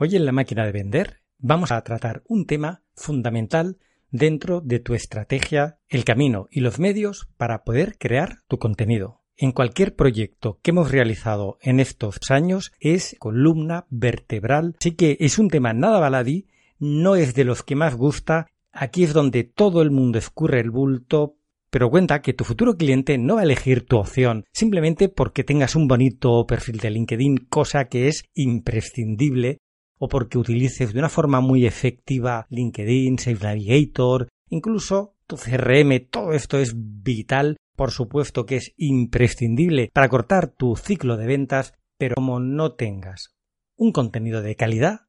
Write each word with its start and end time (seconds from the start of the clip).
Hoy 0.00 0.14
en 0.14 0.24
la 0.26 0.30
máquina 0.30 0.64
de 0.64 0.70
vender 0.70 1.22
vamos 1.38 1.72
a 1.72 1.82
tratar 1.82 2.22
un 2.28 2.46
tema 2.46 2.84
fundamental 2.94 3.78
dentro 4.12 4.60
de 4.60 4.78
tu 4.78 4.94
estrategia, 4.94 5.80
el 5.88 6.04
camino 6.04 6.46
y 6.52 6.60
los 6.60 6.78
medios 6.78 7.28
para 7.36 7.64
poder 7.64 7.98
crear 7.98 8.36
tu 8.46 8.60
contenido. 8.60 9.22
En 9.36 9.50
cualquier 9.50 9.96
proyecto 9.96 10.60
que 10.62 10.70
hemos 10.70 10.92
realizado 10.92 11.58
en 11.62 11.80
estos 11.80 12.18
años 12.30 12.70
es 12.78 13.16
columna 13.18 13.86
vertebral, 13.90 14.76
así 14.78 14.92
que 14.92 15.16
es 15.18 15.36
un 15.40 15.48
tema 15.48 15.72
nada 15.72 15.98
baladí, 15.98 16.46
no 16.78 17.16
es 17.16 17.34
de 17.34 17.42
los 17.42 17.64
que 17.64 17.74
más 17.74 17.96
gusta, 17.96 18.46
aquí 18.70 19.02
es 19.02 19.12
donde 19.12 19.42
todo 19.42 19.82
el 19.82 19.90
mundo 19.90 20.20
escurre 20.20 20.60
el 20.60 20.70
bulto, 20.70 21.38
pero 21.70 21.90
cuenta 21.90 22.22
que 22.22 22.34
tu 22.34 22.44
futuro 22.44 22.76
cliente 22.76 23.18
no 23.18 23.34
va 23.34 23.40
a 23.40 23.44
elegir 23.44 23.84
tu 23.84 23.96
opción 23.96 24.44
simplemente 24.52 25.08
porque 25.08 25.42
tengas 25.42 25.74
un 25.74 25.88
bonito 25.88 26.46
perfil 26.46 26.78
de 26.78 26.90
LinkedIn, 26.90 27.48
cosa 27.48 27.86
que 27.86 28.06
es 28.06 28.22
imprescindible 28.34 29.58
o 29.98 30.08
porque 30.08 30.38
utilices 30.38 30.92
de 30.92 30.98
una 30.98 31.08
forma 31.08 31.40
muy 31.40 31.66
efectiva 31.66 32.46
LinkedIn, 32.50 33.18
Save 33.18 33.38
Navigator, 33.40 34.28
incluso 34.48 35.14
tu 35.26 35.36
CRM, 35.36 36.08
todo 36.10 36.32
esto 36.32 36.58
es 36.58 36.74
vital, 36.76 37.56
por 37.76 37.90
supuesto 37.90 38.46
que 38.46 38.56
es 38.56 38.72
imprescindible 38.76 39.90
para 39.92 40.08
cortar 40.08 40.48
tu 40.48 40.76
ciclo 40.76 41.16
de 41.16 41.26
ventas, 41.26 41.74
pero 41.98 42.14
como 42.16 42.40
no 42.40 42.72
tengas 42.72 43.34
un 43.76 43.92
contenido 43.92 44.42
de 44.42 44.56
calidad 44.56 45.02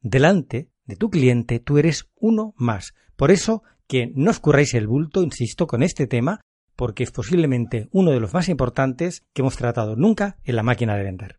delante 0.00 0.70
de 0.86 0.96
tu 0.96 1.10
cliente, 1.10 1.60
tú 1.60 1.78
eres 1.78 2.10
uno 2.16 2.54
más. 2.56 2.94
Por 3.16 3.30
eso 3.30 3.62
que 3.86 4.10
no 4.14 4.30
os 4.30 4.40
curráis 4.40 4.74
el 4.74 4.86
bulto, 4.86 5.22
insisto, 5.22 5.66
con 5.66 5.82
este 5.82 6.06
tema, 6.06 6.40
porque 6.76 7.02
es 7.02 7.10
posiblemente 7.10 7.88
uno 7.92 8.10
de 8.10 8.20
los 8.20 8.32
más 8.32 8.48
importantes 8.48 9.26
que 9.32 9.42
hemos 9.42 9.56
tratado 9.56 9.96
nunca 9.96 10.38
en 10.44 10.56
la 10.56 10.62
máquina 10.62 10.96
de 10.96 11.04
vender. 11.04 11.38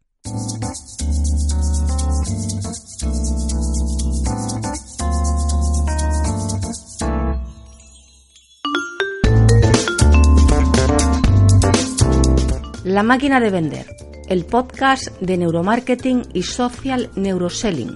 La 12.89 13.03
máquina 13.03 13.39
de 13.39 13.51
vender, 13.51 13.85
el 14.29 14.45
podcast 14.45 15.09
de 15.21 15.37
neuromarketing 15.37 16.23
y 16.33 16.41
social 16.41 17.11
neuroselling. 17.15 17.95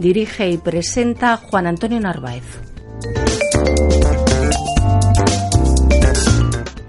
Dirige 0.00 0.50
y 0.50 0.58
presenta 0.58 1.36
Juan 1.36 1.68
Antonio 1.68 2.00
Narváez. 2.00 2.42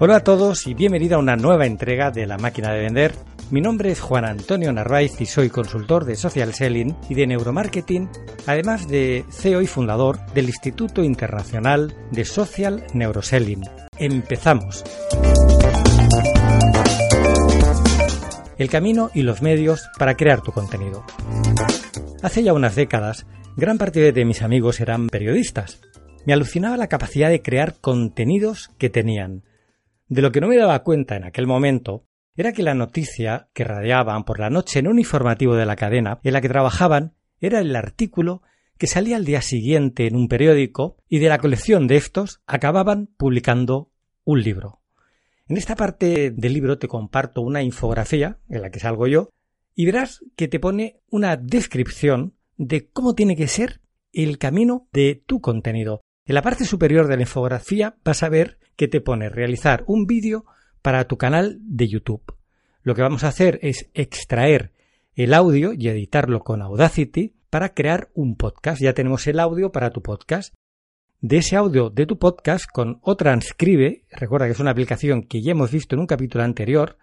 Hola 0.00 0.16
a 0.16 0.24
todos 0.24 0.66
y 0.66 0.74
bienvenido 0.74 1.14
a 1.14 1.20
una 1.20 1.36
nueva 1.36 1.64
entrega 1.64 2.10
de 2.10 2.26
La 2.26 2.38
máquina 2.38 2.72
de 2.72 2.80
vender. 2.80 3.14
Mi 3.52 3.60
nombre 3.60 3.92
es 3.92 4.00
Juan 4.00 4.24
Antonio 4.24 4.72
Narváez 4.72 5.20
y 5.20 5.26
soy 5.26 5.48
consultor 5.48 6.06
de 6.06 6.16
social 6.16 6.54
selling 6.54 6.96
y 7.08 7.14
de 7.14 7.28
neuromarketing, 7.28 8.10
además 8.48 8.88
de 8.88 9.24
CEO 9.30 9.62
y 9.62 9.68
fundador 9.68 10.18
del 10.34 10.46
Instituto 10.46 11.04
Internacional 11.04 11.94
de 12.10 12.24
Social 12.24 12.84
Neuroselling. 12.94 13.62
Empezamos. 13.96 14.82
El 18.58 18.68
camino 18.68 19.10
y 19.14 19.22
los 19.22 19.42
medios 19.42 19.88
para 19.98 20.16
crear 20.16 20.42
tu 20.42 20.52
contenido. 20.52 21.04
Hace 22.22 22.42
ya 22.42 22.52
unas 22.52 22.74
décadas, 22.74 23.26
gran 23.56 23.78
parte 23.78 24.12
de 24.12 24.24
mis 24.24 24.42
amigos 24.42 24.80
eran 24.80 25.08
periodistas. 25.08 25.80
Me 26.26 26.32
alucinaba 26.32 26.76
la 26.76 26.88
capacidad 26.88 27.28
de 27.28 27.42
crear 27.42 27.74
contenidos 27.80 28.70
que 28.78 28.90
tenían. 28.90 29.44
De 30.08 30.22
lo 30.22 30.32
que 30.32 30.40
no 30.40 30.48
me 30.48 30.56
daba 30.56 30.82
cuenta 30.82 31.16
en 31.16 31.24
aquel 31.24 31.46
momento 31.46 32.06
era 32.36 32.52
que 32.52 32.62
la 32.62 32.74
noticia 32.74 33.48
que 33.52 33.64
radiaban 33.64 34.24
por 34.24 34.40
la 34.40 34.50
noche 34.50 34.78
en 34.78 34.88
un 34.88 34.98
informativo 34.98 35.54
de 35.54 35.66
la 35.66 35.76
cadena 35.76 36.18
en 36.22 36.32
la 36.32 36.40
que 36.40 36.48
trabajaban 36.48 37.14
era 37.40 37.60
el 37.60 37.74
artículo 37.76 38.42
que 38.78 38.86
salía 38.86 39.16
al 39.16 39.24
día 39.24 39.40
siguiente 39.40 40.06
en 40.06 40.16
un 40.16 40.28
periódico 40.28 40.96
y 41.08 41.18
de 41.18 41.28
la 41.28 41.38
colección 41.38 41.86
de 41.86 41.96
estos 41.96 42.42
acababan 42.46 43.08
publicando 43.16 43.90
un 44.24 44.42
libro. 44.42 44.83
En 45.46 45.58
esta 45.58 45.76
parte 45.76 46.30
del 46.30 46.54
libro 46.54 46.78
te 46.78 46.88
comparto 46.88 47.42
una 47.42 47.62
infografía 47.62 48.38
en 48.48 48.62
la 48.62 48.70
que 48.70 48.80
salgo 48.80 49.06
yo 49.06 49.28
y 49.74 49.84
verás 49.84 50.24
que 50.36 50.48
te 50.48 50.58
pone 50.58 51.00
una 51.10 51.36
descripción 51.36 52.34
de 52.56 52.88
cómo 52.88 53.14
tiene 53.14 53.36
que 53.36 53.48
ser 53.48 53.82
el 54.12 54.38
camino 54.38 54.88
de 54.92 55.22
tu 55.26 55.40
contenido. 55.40 56.00
En 56.24 56.34
la 56.34 56.42
parte 56.42 56.64
superior 56.64 57.08
de 57.08 57.16
la 57.16 57.22
infografía 57.22 57.96
vas 58.04 58.22
a 58.22 58.30
ver 58.30 58.58
que 58.76 58.88
te 58.88 59.02
pone 59.02 59.28
realizar 59.28 59.84
un 59.86 60.06
vídeo 60.06 60.46
para 60.80 61.06
tu 61.06 61.18
canal 61.18 61.58
de 61.60 61.88
YouTube. 61.88 62.36
Lo 62.82 62.94
que 62.94 63.02
vamos 63.02 63.24
a 63.24 63.28
hacer 63.28 63.58
es 63.62 63.90
extraer 63.92 64.72
el 65.14 65.34
audio 65.34 65.74
y 65.74 65.88
editarlo 65.88 66.40
con 66.40 66.62
Audacity 66.62 67.34
para 67.50 67.74
crear 67.74 68.10
un 68.14 68.36
podcast. 68.36 68.80
Ya 68.80 68.94
tenemos 68.94 69.26
el 69.26 69.38
audio 69.38 69.72
para 69.72 69.90
tu 69.90 70.02
podcast 70.02 70.54
de 71.26 71.38
ese 71.38 71.56
audio 71.56 71.88
de 71.88 72.04
tu 72.04 72.18
podcast 72.18 72.66
con 72.70 72.98
o 73.00 73.16
transcribe, 73.16 74.04
recuerda 74.10 74.44
que 74.44 74.52
es 74.52 74.60
una 74.60 74.72
aplicación 74.72 75.22
que 75.22 75.40
ya 75.40 75.52
hemos 75.52 75.70
visto 75.70 75.94
en 75.94 76.00
un 76.00 76.06
capítulo 76.06 76.44
anterior, 76.44 76.98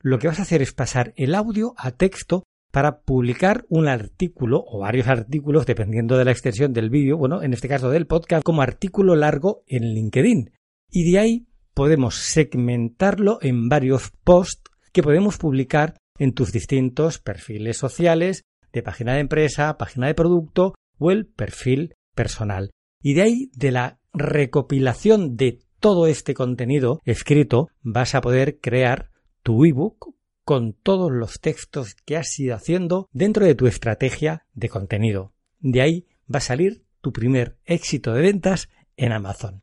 lo 0.00 0.18
que 0.18 0.26
vas 0.26 0.40
a 0.40 0.42
hacer 0.42 0.60
es 0.60 0.72
pasar 0.72 1.14
el 1.14 1.36
audio 1.36 1.74
a 1.76 1.92
texto 1.92 2.42
para 2.72 3.02
publicar 3.02 3.66
un 3.68 3.86
artículo 3.86 4.64
o 4.66 4.80
varios 4.80 5.06
artículos 5.06 5.66
dependiendo 5.66 6.18
de 6.18 6.24
la 6.24 6.32
extensión 6.32 6.72
del 6.72 6.90
vídeo, 6.90 7.16
bueno, 7.16 7.44
en 7.44 7.52
este 7.52 7.68
caso 7.68 7.90
del 7.90 8.08
podcast, 8.08 8.42
como 8.42 8.60
artículo 8.60 9.14
largo 9.14 9.62
en 9.68 9.94
LinkedIn. 9.94 10.50
Y 10.90 11.12
de 11.12 11.18
ahí 11.20 11.46
podemos 11.72 12.16
segmentarlo 12.16 13.38
en 13.40 13.68
varios 13.68 14.10
posts 14.24 14.68
que 14.90 15.04
podemos 15.04 15.38
publicar 15.38 15.96
en 16.18 16.32
tus 16.32 16.50
distintos 16.50 17.20
perfiles 17.20 17.76
sociales, 17.76 18.42
de 18.72 18.82
página 18.82 19.14
de 19.14 19.20
empresa, 19.20 19.78
página 19.78 20.08
de 20.08 20.14
producto 20.14 20.74
o 20.98 21.12
el 21.12 21.26
perfil 21.26 21.94
personal. 22.16 22.72
Y 23.02 23.14
de 23.14 23.22
ahí, 23.22 23.50
de 23.54 23.70
la 23.70 23.98
recopilación 24.12 25.36
de 25.36 25.60
todo 25.78 26.06
este 26.06 26.34
contenido 26.34 27.00
escrito, 27.04 27.68
vas 27.82 28.14
a 28.14 28.20
poder 28.20 28.60
crear 28.60 29.10
tu 29.42 29.64
ebook 29.64 30.14
con 30.44 30.72
todos 30.72 31.10
los 31.10 31.40
textos 31.40 31.94
que 32.04 32.16
has 32.16 32.38
ido 32.38 32.54
haciendo 32.54 33.08
dentro 33.12 33.46
de 33.46 33.54
tu 33.54 33.66
estrategia 33.66 34.46
de 34.52 34.68
contenido. 34.68 35.32
De 35.60 35.80
ahí 35.80 36.06
va 36.32 36.38
a 36.38 36.42
salir 36.42 36.84
tu 37.00 37.12
primer 37.12 37.56
éxito 37.64 38.12
de 38.12 38.22
ventas 38.22 38.68
en 38.96 39.12
Amazon. 39.12 39.62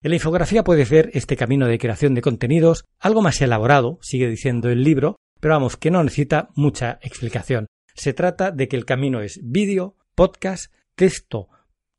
En 0.00 0.10
la 0.10 0.16
infografía 0.16 0.62
puedes 0.64 0.88
ver 0.88 1.10
este 1.12 1.36
camino 1.36 1.66
de 1.66 1.78
creación 1.78 2.14
de 2.14 2.22
contenidos, 2.22 2.84
algo 2.98 3.20
más 3.20 3.40
elaborado, 3.42 3.98
sigue 4.00 4.28
diciendo 4.28 4.70
el 4.70 4.84
libro, 4.84 5.16
pero 5.40 5.54
vamos, 5.54 5.76
que 5.76 5.90
no 5.90 6.02
necesita 6.02 6.50
mucha 6.54 6.98
explicación. 7.02 7.66
Se 7.94 8.12
trata 8.12 8.52
de 8.52 8.68
que 8.68 8.76
el 8.76 8.84
camino 8.84 9.20
es 9.20 9.40
vídeo, 9.42 9.96
podcast, 10.14 10.72
texto, 10.94 11.48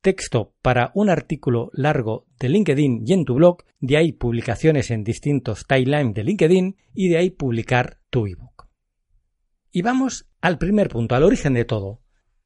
texto 0.01 0.53
para 0.61 0.91
un 0.93 1.09
artículo 1.09 1.69
largo 1.73 2.25
de 2.39 2.49
LinkedIn 2.49 3.03
y 3.05 3.13
en 3.13 3.25
tu 3.25 3.35
blog, 3.35 3.63
de 3.79 3.97
ahí 3.97 4.11
publicaciones 4.11 4.91
en 4.91 5.03
distintos 5.03 5.65
timelines 5.67 6.13
de 6.13 6.23
LinkedIn 6.23 6.77
y 6.93 7.09
de 7.09 7.17
ahí 7.17 7.29
publicar 7.29 7.99
tu 8.09 8.27
ebook. 8.27 8.67
Y 9.71 9.81
vamos 9.81 10.27
al 10.41 10.57
primer 10.57 10.89
punto, 10.89 11.15
al 11.15 11.23
origen 11.23 11.53
de 11.53 11.65
todo. 11.65 12.01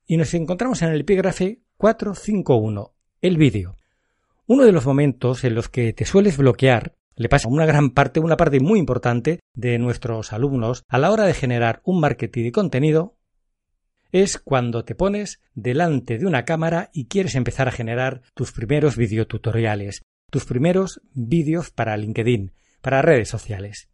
Y 0.06 0.18
nos 0.18 0.34
encontramos 0.34 0.82
en 0.82 0.90
el 0.90 1.02
epígrafe 1.02 1.62
451, 1.78 2.94
el 3.22 3.38
vídeo. 3.38 3.78
Uno 4.46 4.66
de 4.66 4.74
los 4.74 4.86
momentos 4.86 5.44
en 5.44 5.56
los 5.56 5.70
que 5.70 5.94
te 5.94 6.06
sueles 6.06 6.38
bloquear 6.38 6.96
le 7.16 7.30
pasa 7.30 7.48
una 7.48 7.66
gran 7.66 7.92
parte, 7.92 8.20
una 8.20 8.36
parte 8.36 8.60
muy 8.60 8.80
importante 8.80 9.40
de 9.54 9.78
nuestros 9.78 10.34
alumnos 10.34 10.84
a 10.88 10.98
la 10.98 11.12
hora 11.12 11.26
de 11.26 11.34
generar 11.34 11.82
un 11.86 12.00
marketing 12.00 12.44
de 12.44 12.52
contenido 12.52 13.16
es 14.14 14.38
cuando 14.38 14.86
te 14.86 14.94
pones 14.94 15.42
delante 15.56 16.20
de 16.20 16.28
una 16.28 16.46
cámara 16.46 16.92
y 16.94 17.08
quieres 17.08 17.34
empezar 17.34 17.68
a 17.68 17.72
generar 17.72 18.22
tus 18.36 18.52
primeros 18.52 18.96
videotutoriales, 18.96 20.04
tus 20.30 20.46
primeros 20.46 21.02
vídeos 21.14 21.72
para 21.72 21.98
LinkedIn, 21.98 22.54
para 22.82 23.02
redes 23.02 23.28
sociales. 23.28 23.90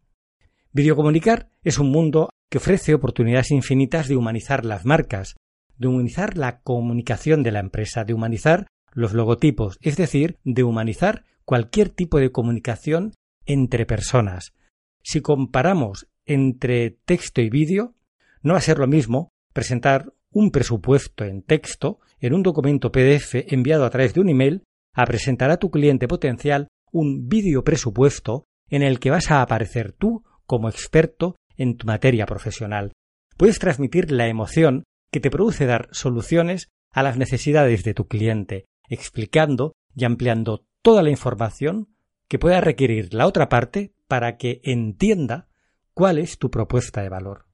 Videocomunicar 0.74 1.50
es 1.64 1.80
un 1.80 1.90
mundo 1.90 2.30
que 2.50 2.58
ofrece 2.58 2.94
oportunidades 2.94 3.52
infinitas 3.52 4.10
de 4.10 4.18
humanizar 4.18 4.66
las 4.66 4.86
marcas, 4.86 5.38
de 5.78 5.88
humanizar 5.88 6.38
la 6.38 6.60
comunicación 6.62 7.42
de 7.42 7.52
la 7.52 7.62
empresa, 7.62 8.04
de 8.04 8.14
humanizar 8.14 8.68
los 8.92 9.14
logotipos, 9.14 9.78
es 9.82 9.96
decir, 9.96 10.38
de 10.44 10.64
humanizar 10.64 11.24
cualquier 11.46 11.90
tipo 11.90 12.20
de 12.20 12.32
comunicación 12.32 13.14
entre 13.46 13.86
personas. 13.86 14.54
Si 15.02 15.22
comparamos 15.22 16.10
entre 16.26 16.92
texto 17.06 17.40
y 17.40 17.50
vídeo, 17.50 17.96
no 18.42 18.54
va 18.54 18.60
a 18.60 18.64
ser 18.64 18.80
lo 18.80 18.88
mismo 18.88 19.32
presentar 19.60 20.14
un 20.32 20.52
presupuesto 20.52 21.26
en 21.26 21.42
texto 21.42 22.00
en 22.22 22.34
un 22.34 22.44
documento 22.44 22.94
PDF 22.94 23.36
enviado 23.52 23.84
a 23.84 23.90
través 23.90 24.14
de 24.14 24.22
un 24.22 24.30
email 24.30 24.64
a 24.94 25.06
presentar 25.06 25.52
a 25.52 25.58
tu 25.58 25.70
cliente 25.70 26.08
potencial 26.08 26.70
un 26.94 27.28
vídeo 27.28 27.66
presupuesto 27.66 28.46
en 28.70 28.84
el 28.84 29.02
que 29.02 29.10
vas 29.10 29.32
a 29.32 29.42
aparecer 29.42 29.92
tú 29.92 30.24
como 30.46 30.70
experto 30.70 31.36
en 31.58 31.76
tu 31.76 31.86
materia 31.88 32.26
profesional. 32.26 32.94
Puedes 33.36 33.60
transmitir 33.60 34.14
la 34.14 34.30
emoción 34.30 34.86
que 35.12 35.20
te 35.20 35.30
produce 35.30 35.66
dar 35.66 35.90
soluciones 35.92 36.70
a 36.94 37.04
las 37.04 37.18
necesidades 37.18 37.84
de 37.84 37.94
tu 37.94 38.08
cliente, 38.08 38.66
explicando 38.88 39.74
y 39.94 40.06
ampliando 40.06 40.64
toda 40.82 41.04
la 41.04 41.10
información 41.10 41.90
que 42.30 42.40
pueda 42.40 42.62
requerir 42.62 43.14
la 43.14 43.28
otra 43.28 43.50
parte 43.50 43.92
para 44.08 44.38
que 44.38 44.62
entienda 44.64 45.50
cuál 45.94 46.18
es 46.18 46.38
tu 46.38 46.50
propuesta 46.50 47.02
de 47.02 47.10
valor. 47.10 47.49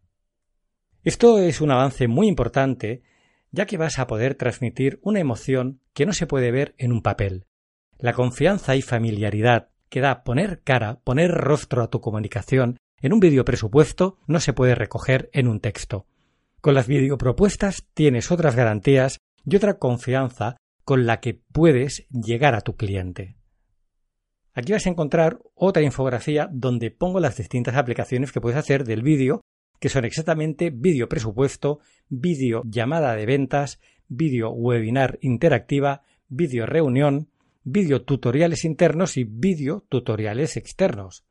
Esto 1.06 1.38
es 1.38 1.62
un 1.62 1.69
avance 1.69 2.07
muy 2.07 2.28
importante, 2.28 3.04
ya 3.52 3.68
que 3.68 3.78
vas 3.78 4.00
a 4.00 4.07
poder 4.07 4.34
transmitir 4.34 5.00
una 5.04 5.19
emoción 5.19 5.80
que 5.94 6.07
no 6.07 6.13
se 6.13 6.25
puede 6.25 6.50
ver 6.50 6.74
en 6.80 6.92
un 6.92 7.04
papel. 7.04 7.46
La 8.00 8.13
confianza 8.13 8.75
y 8.75 8.81
familiaridad 8.81 9.69
que 9.90 10.02
da 10.02 10.24
poner 10.24 10.63
cara, 10.63 11.00
poner 11.04 11.30
rostro 11.30 11.84
a 11.84 11.92
tu 11.92 12.02
comunicación 12.02 12.78
en 13.04 13.13
un 13.13 13.19
vídeo 13.19 13.46
presupuesto 13.46 14.18
no 14.25 14.40
se 14.40 14.54
puede 14.54 14.74
recoger 14.74 15.30
en 15.31 15.48
un 15.48 15.60
texto. 15.60 16.07
Con 16.60 16.74
las 16.74 16.88
videopropuestas 16.88 17.86
tienes 17.94 18.31
otras 18.31 18.56
garantías 18.56 19.19
y 19.46 19.58
otra 19.58 19.78
confianza 19.78 20.58
con 20.86 21.06
la 21.06 21.19
que 21.19 21.36
puedes 21.36 22.08
llegar 22.10 22.56
a 22.56 22.62
tu 22.62 22.78
cliente. 22.78 23.38
Aquí 24.56 24.72
vas 24.72 24.88
a 24.88 24.90
encontrar 24.90 25.38
otra 25.54 25.84
infografía 25.84 26.50
donde 26.51 26.90
pongo 26.90 27.19
las 27.19 27.38
distintas 27.38 27.75
aplicaciones 27.75 28.31
que 28.31 28.42
puedes 28.42 28.58
hacer 28.58 28.86
del 28.86 29.04
vídeo, 29.04 29.42
que 29.80 29.89
son 29.89 30.06
exactamente 30.06 30.69
vídeo 30.69 31.10
presupuesto, 31.10 31.80
vídeo 32.10 32.63
llamada 32.66 33.16
de 33.16 33.25
ventas, 33.25 33.80
vídeo 34.07 34.51
webinar 34.51 35.18
interactiva, 35.22 36.04
vídeo 36.27 36.66
reunión, 36.66 37.30
vídeo 37.63 38.04
tutoriales 38.04 38.66
internos 38.66 39.18
y 39.18 39.24
vídeo 39.24 39.86
tutoriales 39.89 40.57
externos. 40.57 41.25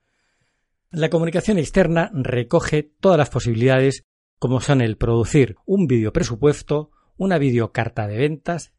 La 0.91 1.11
comunicación 1.11 1.59
externa 1.59 2.11
recoge 2.15 2.83
todas 3.01 3.19
las 3.19 3.31
posibilidades 3.31 4.05
como 4.39 4.61
son 4.61 4.81
el 4.81 4.97
producir 4.97 5.57
un 5.65 5.87
vídeo 5.87 6.13
presupuesto, 6.13 6.91
una 7.17 7.39
carta 7.73 8.07
de 8.07 8.19
ventas, 8.19 8.73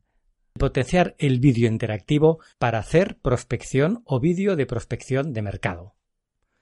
potenciar 0.53 1.15
el 1.17 1.39
vídeo 1.39 1.67
interactivo 1.67 2.39
para 2.59 2.79
hacer 2.79 3.17
prospección 3.21 4.01
o 4.05 4.19
vídeo 4.19 4.55
de 4.55 4.65
prospección 4.65 5.33
de 5.33 5.41
mercado. 5.41 5.95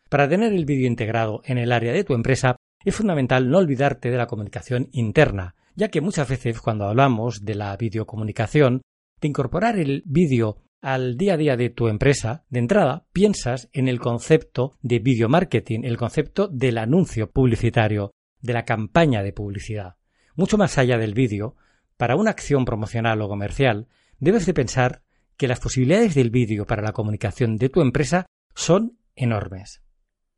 Para 0.09 0.29
tener 0.29 0.53
el 0.53 0.65
vídeo 0.65 0.87
integrado 0.87 1.41
en 1.45 1.57
el 1.57 1.71
área 1.71 1.93
de 1.93 2.03
tu 2.03 2.13
empresa 2.13 2.55
es 2.83 2.95
fundamental 2.95 3.49
no 3.49 3.57
olvidarte 3.57 4.09
de 4.11 4.17
la 4.17 4.27
comunicación 4.27 4.89
interna, 4.91 5.55
ya 5.75 5.89
que 5.89 6.01
muchas 6.01 6.27
veces 6.27 6.59
cuando 6.61 6.85
hablamos 6.85 7.43
de 7.45 7.55
la 7.55 7.75
videocomunicación, 7.77 8.81
de 9.21 9.27
incorporar 9.27 9.79
el 9.79 10.03
vídeo 10.05 10.57
al 10.81 11.17
día 11.17 11.35
a 11.35 11.37
día 11.37 11.55
de 11.55 11.69
tu 11.69 11.87
empresa, 11.87 12.43
de 12.49 12.59
entrada 12.59 13.05
piensas 13.13 13.69
en 13.71 13.87
el 13.87 13.99
concepto 13.99 14.77
de 14.81 14.99
video 14.99 15.29
marketing, 15.29 15.81
el 15.83 15.97
concepto 15.97 16.49
del 16.49 16.77
anuncio 16.77 17.31
publicitario, 17.31 18.11
de 18.41 18.53
la 18.53 18.65
campaña 18.65 19.23
de 19.23 19.31
publicidad. 19.31 19.95
Mucho 20.35 20.57
más 20.57 20.77
allá 20.77 20.97
del 20.97 21.13
vídeo, 21.13 21.55
para 21.95 22.17
una 22.17 22.31
acción 22.31 22.65
promocional 22.65 23.21
o 23.21 23.29
comercial, 23.29 23.87
debes 24.19 24.45
de 24.45 24.53
pensar 24.53 25.03
que 25.37 25.47
las 25.47 25.59
posibilidades 25.59 26.15
del 26.15 26.31
vídeo 26.31 26.65
para 26.65 26.81
la 26.81 26.91
comunicación 26.91 27.55
de 27.55 27.69
tu 27.69 27.81
empresa 27.81 28.25
son 28.53 28.97
enormes. 29.15 29.82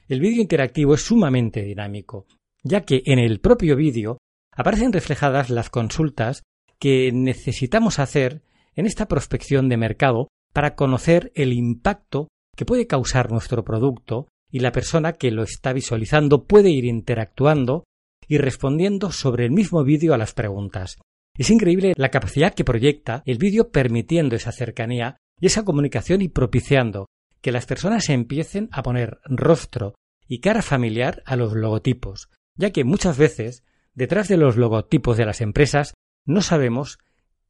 El 0.07 0.19
vídeo 0.19 0.41
interactivo 0.41 0.93
es 0.93 1.01
sumamente 1.01 1.63
dinámico, 1.63 2.27
ya 2.63 2.81
que 2.81 3.01
en 3.05 3.17
el 3.17 3.39
propio 3.39 3.75
vídeo 3.75 4.19
aparecen 4.51 4.93
reflejadas 4.93 5.49
las 5.49 5.71
consultas 5.71 6.43
que 6.77 7.11
necesitamos 7.11 7.97
hacer 7.97 8.43
en 8.75 8.85
esta 8.85 9.07
prospección 9.07 9.67
de 9.67 9.77
mercado 9.77 10.27
para 10.53 10.75
conocer 10.75 11.31
el 11.33 11.53
impacto 11.53 12.27
que 12.55 12.65
puede 12.65 12.85
causar 12.85 13.31
nuestro 13.31 13.63
producto 13.63 14.27
y 14.51 14.59
la 14.59 14.71
persona 14.71 15.13
que 15.13 15.31
lo 15.31 15.41
está 15.41 15.73
visualizando 15.73 16.45
puede 16.45 16.69
ir 16.69 16.85
interactuando 16.85 17.83
y 18.27 18.37
respondiendo 18.37 19.11
sobre 19.11 19.45
el 19.45 19.51
mismo 19.51 19.83
vídeo 19.83 20.13
a 20.13 20.17
las 20.17 20.33
preguntas. 20.33 20.97
Es 21.37 21.49
increíble 21.49 21.93
la 21.97 22.09
capacidad 22.09 22.53
que 22.53 22.63
proyecta 22.63 23.23
el 23.25 23.39
vídeo 23.39 23.69
permitiendo 23.71 24.35
esa 24.35 24.51
cercanía 24.51 25.17
y 25.41 25.47
esa 25.47 25.65
comunicación 25.65 26.21
y 26.21 26.29
propiciando 26.29 27.07
que 27.41 27.51
las 27.51 27.65
personas 27.65 28.09
empiecen 28.09 28.69
a 28.71 28.83
poner 28.83 29.19
rostro 29.25 29.95
y 30.27 30.39
cara 30.39 30.61
familiar 30.61 31.21
a 31.25 31.35
los 31.35 31.53
logotipos, 31.53 32.29
ya 32.55 32.71
que 32.71 32.83
muchas 32.83 33.17
veces 33.17 33.63
detrás 33.93 34.27
de 34.27 34.37
los 34.37 34.57
logotipos 34.57 35.17
de 35.17 35.25
las 35.25 35.41
empresas 35.41 35.93
no 36.25 36.41
sabemos 36.41 36.99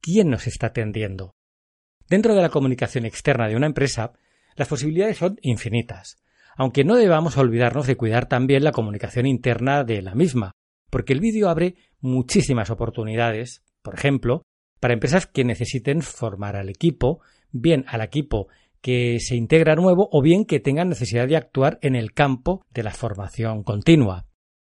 quién 0.00 0.30
nos 0.30 0.46
está 0.46 0.68
atendiendo. 0.68 1.32
Dentro 2.08 2.34
de 2.34 2.42
la 2.42 2.50
comunicación 2.50 3.04
externa 3.04 3.48
de 3.48 3.56
una 3.56 3.66
empresa, 3.66 4.12
las 4.54 4.68
posibilidades 4.68 5.18
son 5.18 5.38
infinitas, 5.42 6.22
aunque 6.56 6.84
no 6.84 6.96
debamos 6.96 7.36
olvidarnos 7.36 7.86
de 7.86 7.96
cuidar 7.96 8.26
también 8.28 8.64
la 8.64 8.72
comunicación 8.72 9.26
interna 9.26 9.84
de 9.84 10.02
la 10.02 10.14
misma, 10.14 10.52
porque 10.90 11.12
el 11.12 11.20
vídeo 11.20 11.48
abre 11.48 11.76
muchísimas 12.00 12.70
oportunidades, 12.70 13.62
por 13.82 13.94
ejemplo, 13.94 14.42
para 14.80 14.94
empresas 14.94 15.26
que 15.26 15.44
necesiten 15.44 16.02
formar 16.02 16.56
al 16.56 16.68
equipo, 16.68 17.20
bien 17.50 17.84
al 17.88 18.02
equipo 18.02 18.48
que 18.80 19.18
se 19.20 19.36
integra 19.36 19.76
nuevo 19.76 20.08
o 20.12 20.22
bien 20.22 20.44
que 20.44 20.60
tengan 20.60 20.88
necesidad 20.88 21.28
de 21.28 21.36
actuar 21.36 21.78
en 21.82 21.96
el 21.96 22.12
campo 22.12 22.64
de 22.70 22.82
la 22.82 22.92
formación 22.92 23.62
continua. 23.62 24.26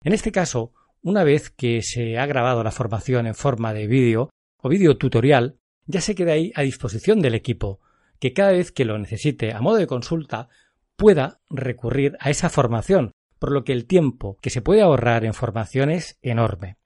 En 0.03 0.13
este 0.13 0.31
caso, 0.31 0.73
una 1.01 1.23
vez 1.23 1.49
que 1.49 1.81
se 1.81 2.17
ha 2.17 2.25
grabado 2.25 2.63
la 2.63 2.71
formación 2.71 3.27
en 3.27 3.35
forma 3.35 3.73
de 3.73 3.87
vídeo 3.87 4.29
o 4.57 4.69
vídeo 4.69 4.97
tutorial, 4.97 5.57
ya 5.85 6.01
se 6.01 6.15
queda 6.15 6.33
ahí 6.33 6.51
a 6.55 6.61
disposición 6.61 7.21
del 7.21 7.35
equipo, 7.35 7.81
que 8.19 8.33
cada 8.33 8.51
vez 8.51 8.71
que 8.71 8.85
lo 8.85 8.97
necesite 8.97 9.53
a 9.53 9.59
modo 9.59 9.77
de 9.77 9.87
consulta 9.87 10.47
pueda 10.95 11.41
recurrir 11.49 12.15
a 12.19 12.29
esa 12.29 12.49
formación, 12.49 13.11
por 13.39 13.51
lo 13.51 13.65
que 13.65 13.73
el 13.73 13.85
tiempo 13.85 14.37
que 14.41 14.49
se 14.49 14.61
puede 14.61 14.81
ahorrar 14.81 15.25
en 15.25 15.33
formación 15.33 15.89
es 15.89 16.17
enorme. 16.21 16.77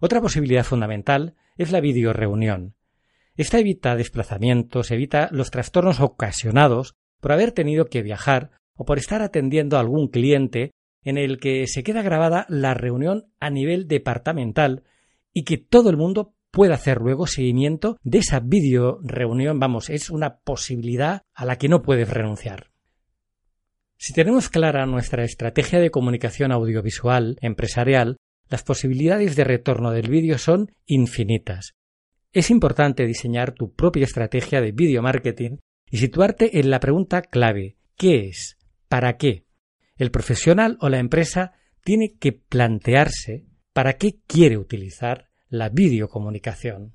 Otra 0.00 0.22
posibilidad 0.22 0.64
fundamental 0.64 1.34
es 1.56 1.72
la 1.72 1.80
videoreunión. 1.80 2.74
Esta 3.38 3.60
evita 3.60 3.94
desplazamientos, 3.94 4.90
evita 4.90 5.28
los 5.30 5.52
trastornos 5.52 6.00
ocasionados 6.00 6.96
por 7.20 7.30
haber 7.30 7.52
tenido 7.52 7.86
que 7.86 8.02
viajar 8.02 8.50
o 8.74 8.84
por 8.84 8.98
estar 8.98 9.22
atendiendo 9.22 9.76
a 9.76 9.80
algún 9.80 10.08
cliente 10.08 10.72
en 11.04 11.18
el 11.18 11.38
que 11.38 11.68
se 11.68 11.84
queda 11.84 12.02
grabada 12.02 12.46
la 12.48 12.74
reunión 12.74 13.26
a 13.38 13.50
nivel 13.50 13.86
departamental 13.86 14.82
y 15.32 15.44
que 15.44 15.56
todo 15.56 15.88
el 15.88 15.96
mundo 15.96 16.34
pueda 16.50 16.74
hacer 16.74 16.98
luego 16.98 17.28
seguimiento 17.28 17.96
de 18.02 18.18
esa 18.18 18.40
video 18.40 18.98
reunión. 19.04 19.60
Vamos, 19.60 19.88
es 19.88 20.10
una 20.10 20.38
posibilidad 20.38 21.22
a 21.32 21.44
la 21.44 21.58
que 21.58 21.68
no 21.68 21.82
puedes 21.82 22.10
renunciar. 22.10 22.72
Si 23.98 24.12
tenemos 24.12 24.48
clara 24.48 24.84
nuestra 24.84 25.22
estrategia 25.22 25.78
de 25.78 25.92
comunicación 25.92 26.50
audiovisual 26.50 27.38
empresarial, 27.40 28.16
las 28.48 28.64
posibilidades 28.64 29.36
de 29.36 29.44
retorno 29.44 29.92
del 29.92 30.10
vídeo 30.10 30.38
son 30.38 30.72
infinitas. 30.86 31.77
Es 32.32 32.50
importante 32.50 33.06
diseñar 33.06 33.52
tu 33.52 33.72
propia 33.72 34.04
estrategia 34.04 34.60
de 34.60 34.72
video 34.72 35.02
marketing 35.02 35.56
y 35.90 35.96
situarte 35.96 36.60
en 36.60 36.70
la 36.70 36.78
pregunta 36.78 37.22
clave 37.22 37.78
¿qué 37.96 38.28
es? 38.28 38.58
¿Para 38.88 39.16
qué? 39.16 39.46
El 39.96 40.10
profesional 40.10 40.76
o 40.80 40.90
la 40.90 40.98
empresa 40.98 41.52
tiene 41.82 42.16
que 42.18 42.32
plantearse 42.32 43.46
para 43.72 43.94
qué 43.94 44.20
quiere 44.26 44.58
utilizar 44.58 45.28
la 45.48 45.70
videocomunicación. 45.70 46.94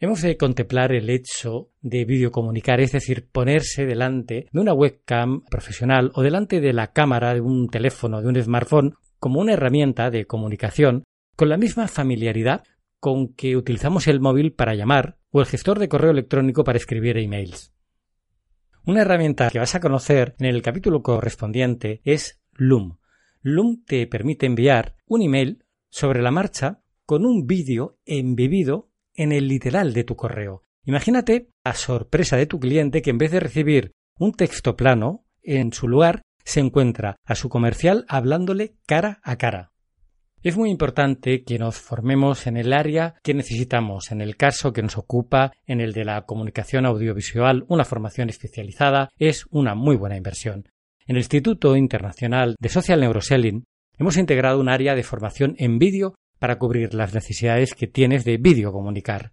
Hemos 0.00 0.22
de 0.22 0.36
contemplar 0.36 0.92
el 0.92 1.10
hecho 1.10 1.70
de 1.80 2.04
videocomunicar, 2.04 2.80
es 2.80 2.92
decir, 2.92 3.28
ponerse 3.30 3.84
delante 3.86 4.48
de 4.50 4.60
una 4.60 4.72
webcam 4.72 5.44
profesional 5.44 6.10
o 6.14 6.22
delante 6.22 6.60
de 6.60 6.72
la 6.72 6.92
cámara 6.92 7.34
de 7.34 7.40
un 7.40 7.68
teléfono, 7.68 8.20
de 8.20 8.28
un 8.28 8.42
smartphone, 8.42 8.94
como 9.18 9.40
una 9.40 9.52
herramienta 9.52 10.10
de 10.10 10.24
comunicación 10.24 11.04
con 11.36 11.50
la 11.50 11.56
misma 11.58 11.86
familiaridad 11.86 12.64
con 13.02 13.34
que 13.34 13.56
utilizamos 13.56 14.06
el 14.06 14.20
móvil 14.20 14.52
para 14.52 14.76
llamar 14.76 15.18
o 15.32 15.40
el 15.40 15.46
gestor 15.46 15.80
de 15.80 15.88
correo 15.88 16.12
electrónico 16.12 16.62
para 16.62 16.78
escribir 16.78 17.18
emails. 17.18 17.74
Una 18.86 19.00
herramienta 19.00 19.50
que 19.50 19.58
vas 19.58 19.74
a 19.74 19.80
conocer 19.80 20.36
en 20.38 20.46
el 20.46 20.62
capítulo 20.62 21.02
correspondiente 21.02 22.00
es 22.04 22.40
Loom. 22.52 22.98
Loom 23.40 23.82
te 23.84 24.06
permite 24.06 24.46
enviar 24.46 24.94
un 25.08 25.22
email 25.22 25.64
sobre 25.90 26.22
la 26.22 26.30
marcha 26.30 26.84
con 27.04 27.26
un 27.26 27.48
vídeo 27.48 27.98
embebido 28.04 28.92
en 29.14 29.32
el 29.32 29.48
literal 29.48 29.94
de 29.94 30.04
tu 30.04 30.14
correo. 30.14 30.64
Imagínate 30.84 31.50
la 31.64 31.74
sorpresa 31.74 32.36
de 32.36 32.46
tu 32.46 32.60
cliente 32.60 33.02
que 33.02 33.10
en 33.10 33.18
vez 33.18 33.32
de 33.32 33.40
recibir 33.40 33.90
un 34.16 34.32
texto 34.32 34.76
plano, 34.76 35.26
en 35.42 35.72
su 35.72 35.88
lugar 35.88 36.22
se 36.44 36.60
encuentra 36.60 37.16
a 37.24 37.34
su 37.34 37.48
comercial 37.48 38.04
hablándole 38.06 38.76
cara 38.86 39.18
a 39.24 39.38
cara. 39.38 39.71
Es 40.44 40.56
muy 40.56 40.70
importante 40.70 41.44
que 41.44 41.56
nos 41.56 41.76
formemos 41.76 42.48
en 42.48 42.56
el 42.56 42.72
área 42.72 43.14
que 43.22 43.32
necesitamos. 43.32 44.10
En 44.10 44.20
el 44.20 44.36
caso 44.36 44.72
que 44.72 44.82
nos 44.82 44.98
ocupa, 44.98 45.52
en 45.66 45.80
el 45.80 45.92
de 45.92 46.04
la 46.04 46.22
comunicación 46.22 46.84
audiovisual, 46.84 47.64
una 47.68 47.84
formación 47.84 48.28
especializada 48.28 49.08
es 49.18 49.46
una 49.50 49.76
muy 49.76 49.94
buena 49.94 50.16
inversión. 50.16 50.68
En 51.06 51.14
el 51.14 51.18
Instituto 51.18 51.76
Internacional 51.76 52.56
de 52.58 52.68
Social 52.68 52.98
Neuroselling 52.98 53.62
hemos 53.98 54.16
integrado 54.16 54.58
un 54.58 54.68
área 54.68 54.96
de 54.96 55.04
formación 55.04 55.54
en 55.58 55.78
vídeo 55.78 56.16
para 56.40 56.58
cubrir 56.58 56.92
las 56.92 57.14
necesidades 57.14 57.74
que 57.74 57.86
tienes 57.86 58.24
de 58.24 58.36
videocomunicar. 58.36 59.30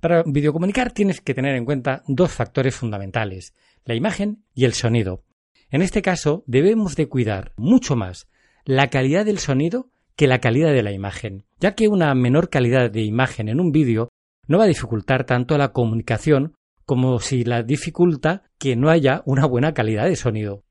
Para 0.00 0.22
videocomunicar 0.22 0.92
tienes 0.92 1.20
que 1.20 1.34
tener 1.34 1.56
en 1.56 1.66
cuenta 1.66 2.04
dos 2.08 2.32
factores 2.32 2.74
fundamentales, 2.74 3.52
la 3.84 3.94
imagen 3.94 4.44
y 4.54 4.64
el 4.64 4.72
sonido. 4.72 5.24
En 5.68 5.82
este 5.82 6.00
caso 6.00 6.42
debemos 6.46 6.96
de 6.96 7.06
cuidar 7.06 7.52
mucho 7.58 7.96
más 7.96 8.28
la 8.64 8.88
calidad 8.88 9.26
del 9.26 9.38
sonido 9.38 9.91
que 10.16 10.26
la 10.26 10.40
calidad 10.40 10.72
de 10.72 10.82
la 10.82 10.92
imagen, 10.92 11.44
ya 11.60 11.74
que 11.74 11.88
una 11.88 12.14
menor 12.14 12.50
calidad 12.50 12.90
de 12.90 13.02
imagen 13.02 13.48
en 13.48 13.60
un 13.60 13.72
vídeo 13.72 14.08
no 14.46 14.58
va 14.58 14.64
a 14.64 14.68
dificultar 14.68 15.24
tanto 15.24 15.56
la 15.56 15.72
comunicación 15.72 16.54
como 16.84 17.20
si 17.20 17.44
la 17.44 17.62
dificulta 17.62 18.42
que 18.58 18.76
no 18.76 18.90
haya 18.90 19.22
una 19.24 19.46
buena 19.46 19.72
calidad 19.72 20.04
de 20.04 20.16
sonido. 20.16 20.64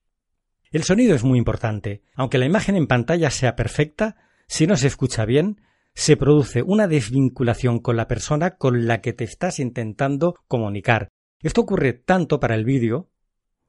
El 0.72 0.84
sonido 0.84 1.16
es 1.16 1.24
muy 1.24 1.38
importante. 1.38 2.02
Aunque 2.16 2.38
la 2.38 2.46
imagen 2.46 2.76
en 2.76 2.88
pantalla 2.88 3.30
sea 3.30 3.56
perfecta, 3.56 4.16
si 4.48 4.68
no 4.68 4.78
se 4.78 4.88
escucha 4.88 5.26
bien, 5.26 5.62
se 5.94 6.16
produce 6.16 6.64
una 6.64 6.88
desvinculación 6.88 7.80
con 7.80 7.98
la 7.98 8.08
persona 8.08 8.52
con 8.52 8.86
la 8.88 9.02
que 9.02 9.14
te 9.14 9.24
estás 9.24 9.60
intentando 9.60 10.36
comunicar. 10.48 11.10
Esto 11.42 11.62
ocurre 11.62 11.94
tanto 11.94 12.40
para 12.40 12.56
el 12.56 12.66
vídeo 12.66 13.10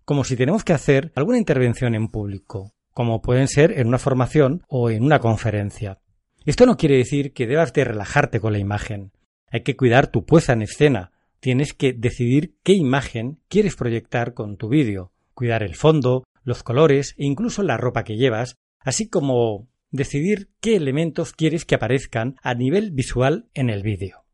como 0.05 0.25
si 0.25 0.37
tenemos 0.37 0.65
que 0.65 0.73
hacer 0.73 1.13
alguna 1.15 1.39
intervención 1.39 1.95
en 1.95 2.09
público, 2.09 2.73
como 2.93 3.23
pueden 3.23 3.49
ser 3.49 3.79
en 3.79 3.89
una 3.89 3.99
formación 3.99 4.63
o 4.69 4.91
en 4.91 5.03
una 5.03 5.19
conferencia. 5.19 5.99
Esto 6.45 6.67
no 6.67 6.77
quiere 6.77 6.97
decir 6.97 7.33
que 7.33 7.47
debas 7.47 7.73
de 7.73 7.85
relajarte 7.85 8.41
con 8.41 8.53
la 8.53 8.59
imagen. 8.59 9.13
Hay 9.51 9.63
que 9.63 9.77
cuidar 9.77 10.09
tu 10.09 10.25
puesta 10.25 10.53
en 10.53 10.63
escena. 10.63 11.13
Tienes 11.41 11.75
que 11.75 11.93
decidir 11.93 12.57
qué 12.63 12.73
imagen 12.73 13.41
quieres 13.49 13.77
proyectar 13.77 14.35
con 14.35 14.57
tu 14.57 14.69
vídeo, 14.69 15.13
cuidar 15.35 15.63
el 15.63 15.75
fondo, 15.75 16.25
los 16.45 16.63
colores 16.63 17.15
e 17.19 17.25
incluso 17.25 17.63
la 17.63 17.77
ropa 17.77 18.05
que 18.05 18.17
llevas, 18.17 18.57
así 18.81 19.09
como 19.09 19.69
decidir 19.91 20.51
qué 20.61 20.75
elementos 20.77 21.33
quieres 21.33 21.65
que 21.65 21.75
aparezcan 21.75 22.37
a 22.43 22.55
nivel 22.55 22.91
visual 22.91 23.49
en 23.55 23.71
el 23.71 23.83
vídeo. 23.83 24.25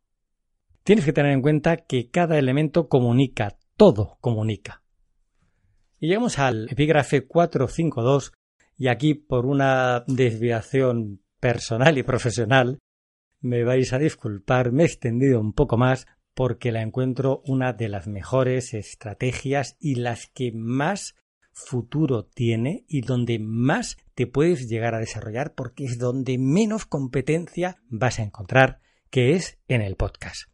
Tienes 0.84 1.04
que 1.04 1.12
tener 1.12 1.32
en 1.32 1.42
cuenta 1.42 1.76
que 1.76 2.08
cada 2.08 2.38
elemento 2.38 2.88
comunica, 2.88 3.58
todo 3.76 4.16
comunica. 4.20 4.82
Y 6.00 6.08
llegamos 6.08 6.38
al 6.38 6.68
epígrafe 6.70 7.26
452 7.26 8.32
y 8.78 8.86
aquí 8.86 9.14
por 9.14 9.44
una 9.44 10.04
desviación 10.06 11.20
personal 11.40 11.98
y 11.98 12.04
profesional 12.04 12.78
me 13.40 13.64
vais 13.64 13.92
a 13.92 13.98
disculpar, 13.98 14.72
me 14.72 14.84
he 14.84 14.86
extendido 14.86 15.40
un 15.40 15.52
poco 15.52 15.76
más 15.76 16.06
porque 16.34 16.70
la 16.70 16.82
encuentro 16.82 17.42
una 17.44 17.72
de 17.72 17.88
las 17.88 18.06
mejores 18.06 18.72
estrategias 18.72 19.76
y 19.80 19.96
las 19.96 20.28
que 20.28 20.52
más 20.52 21.16
futuro 21.52 22.24
tiene 22.24 22.84
y 22.88 23.00
donde 23.00 23.40
más 23.40 23.96
te 24.14 24.28
puedes 24.28 24.68
llegar 24.68 24.94
a 24.94 25.00
desarrollar 25.00 25.54
porque 25.54 25.84
es 25.84 25.98
donde 25.98 26.38
menos 26.38 26.86
competencia 26.86 27.82
vas 27.88 28.20
a 28.20 28.22
encontrar, 28.22 28.80
que 29.10 29.34
es 29.34 29.58
en 29.66 29.82
el 29.82 29.96
podcast. 29.96 30.48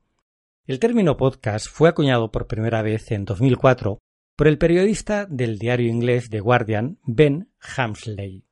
El 0.67 0.79
término 0.79 1.19
podcast 1.19 1.69
fue 1.69 1.91
acuñado 1.91 2.33
por 2.33 2.47
primera 2.47 2.81
vez 2.81 3.11
en 3.11 3.27
2004 3.27 3.99
por 4.37 4.49
el 4.49 4.59
periodista 4.59 5.27
del 5.27 5.59
diario 5.59 5.89
inglés 5.89 6.29
The 6.29 6.41
Guardian, 6.41 6.99
Ben 7.05 7.51
Hamsley. 7.77 8.45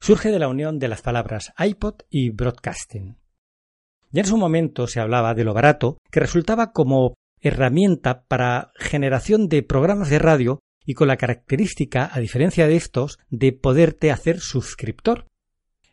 Surge 0.00 0.30
de 0.30 0.38
la 0.38 0.48
unión 0.48 0.78
de 0.78 0.88
las 0.88 1.02
palabras 1.02 1.52
iPod 1.58 2.02
y 2.10 2.30
broadcasting. 2.30 3.16
Ya 4.10 4.22
en 4.22 4.26
su 4.26 4.36
momento 4.36 4.86
se 4.86 5.00
hablaba 5.00 5.34
de 5.34 5.44
lo 5.44 5.54
barato 5.54 5.98
que 6.10 6.20
resultaba 6.20 6.72
como 6.72 7.14
herramienta 7.40 8.24
para 8.24 8.72
generación 8.76 9.48
de 9.48 9.62
programas 9.62 10.10
de 10.10 10.18
radio 10.18 10.60
y 10.84 10.94
con 10.94 11.06
la 11.06 11.16
característica, 11.16 12.10
a 12.12 12.18
diferencia 12.18 12.66
de 12.66 12.76
estos, 12.76 13.18
de 13.28 13.52
poderte 13.52 14.10
hacer 14.10 14.40
suscriptor. 14.40 15.26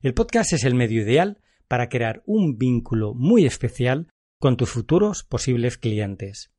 El 0.02 0.14
podcast 0.14 0.54
es 0.54 0.64
el 0.64 0.74
medio 0.74 1.02
ideal 1.02 1.42
para 1.68 1.90
crear 1.90 2.24
un 2.25 2.58
vínculo 2.58 3.14
muy 3.14 3.46
especial 3.46 4.08
con 4.40 4.58
tus 4.58 4.70
futuros 4.70 5.24
posibles 5.24 5.78
clientes. 5.78 6.52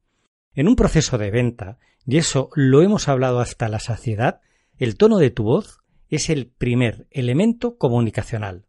En 0.55 0.69
un 0.69 0.77
proceso 0.77 1.19
de 1.19 1.31
venta, 1.31 1.79
y 2.07 2.19
eso 2.19 2.51
lo 2.55 2.83
hemos 2.83 3.09
hablado 3.09 3.41
hasta 3.41 3.69
la 3.69 3.81
saciedad, 3.81 4.41
el 4.79 4.97
tono 4.97 5.19
de 5.19 5.31
tu 5.31 5.43
voz 5.45 5.81
es 6.09 6.31
el 6.31 6.47
primer 6.47 7.09
elemento 7.11 7.77
comunicacional. 7.77 8.67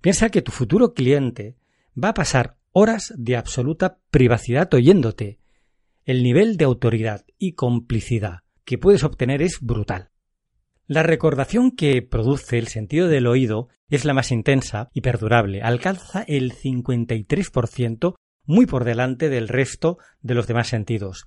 Piensa 0.00 0.30
que 0.30 0.42
tu 0.42 0.52
futuro 0.52 0.94
cliente 0.94 1.56
va 2.02 2.10
a 2.10 2.14
pasar 2.14 2.56
horas 2.72 3.12
de 3.16 3.36
absoluta 3.36 3.98
privacidad 4.10 4.72
oyéndote. 4.72 5.40
El 6.04 6.22
nivel 6.22 6.56
de 6.56 6.64
autoridad 6.64 7.24
y 7.38 7.52
complicidad 7.54 8.40
que 8.64 8.78
puedes 8.78 9.04
obtener 9.04 9.42
es 9.42 9.60
brutal. 9.60 10.10
La 10.86 11.02
recordación 11.02 11.70
que 11.70 12.02
produce 12.02 12.58
el 12.58 12.68
sentido 12.68 13.08
del 13.08 13.26
oído 13.26 13.68
es 13.88 14.04
la 14.04 14.12
más 14.12 14.30
intensa 14.30 14.90
y 14.92 15.00
perdurable, 15.00 15.62
alcanza 15.62 16.22
el 16.22 16.52
53%, 16.52 18.14
muy 18.44 18.66
por 18.66 18.84
delante 18.84 19.30
del 19.30 19.48
resto 19.48 19.96
de 20.20 20.34
los 20.34 20.46
demás 20.46 20.68
sentidos. 20.68 21.26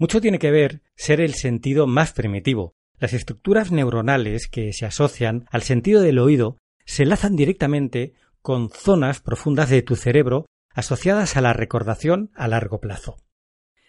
Mucho 0.00 0.22
tiene 0.22 0.38
que 0.38 0.50
ver 0.50 0.80
ser 0.96 1.20
el 1.20 1.34
sentido 1.34 1.86
más 1.86 2.14
primitivo. 2.14 2.74
Las 2.98 3.12
estructuras 3.12 3.70
neuronales 3.70 4.48
que 4.48 4.72
se 4.72 4.86
asocian 4.86 5.44
al 5.50 5.60
sentido 5.60 6.00
del 6.00 6.18
oído 6.18 6.56
se 6.86 7.02
enlazan 7.02 7.36
directamente 7.36 8.14
con 8.40 8.70
zonas 8.70 9.20
profundas 9.20 9.68
de 9.68 9.82
tu 9.82 9.96
cerebro 9.96 10.46
asociadas 10.72 11.36
a 11.36 11.42
la 11.42 11.52
recordación 11.52 12.30
a 12.34 12.48
largo 12.48 12.80
plazo. 12.80 13.18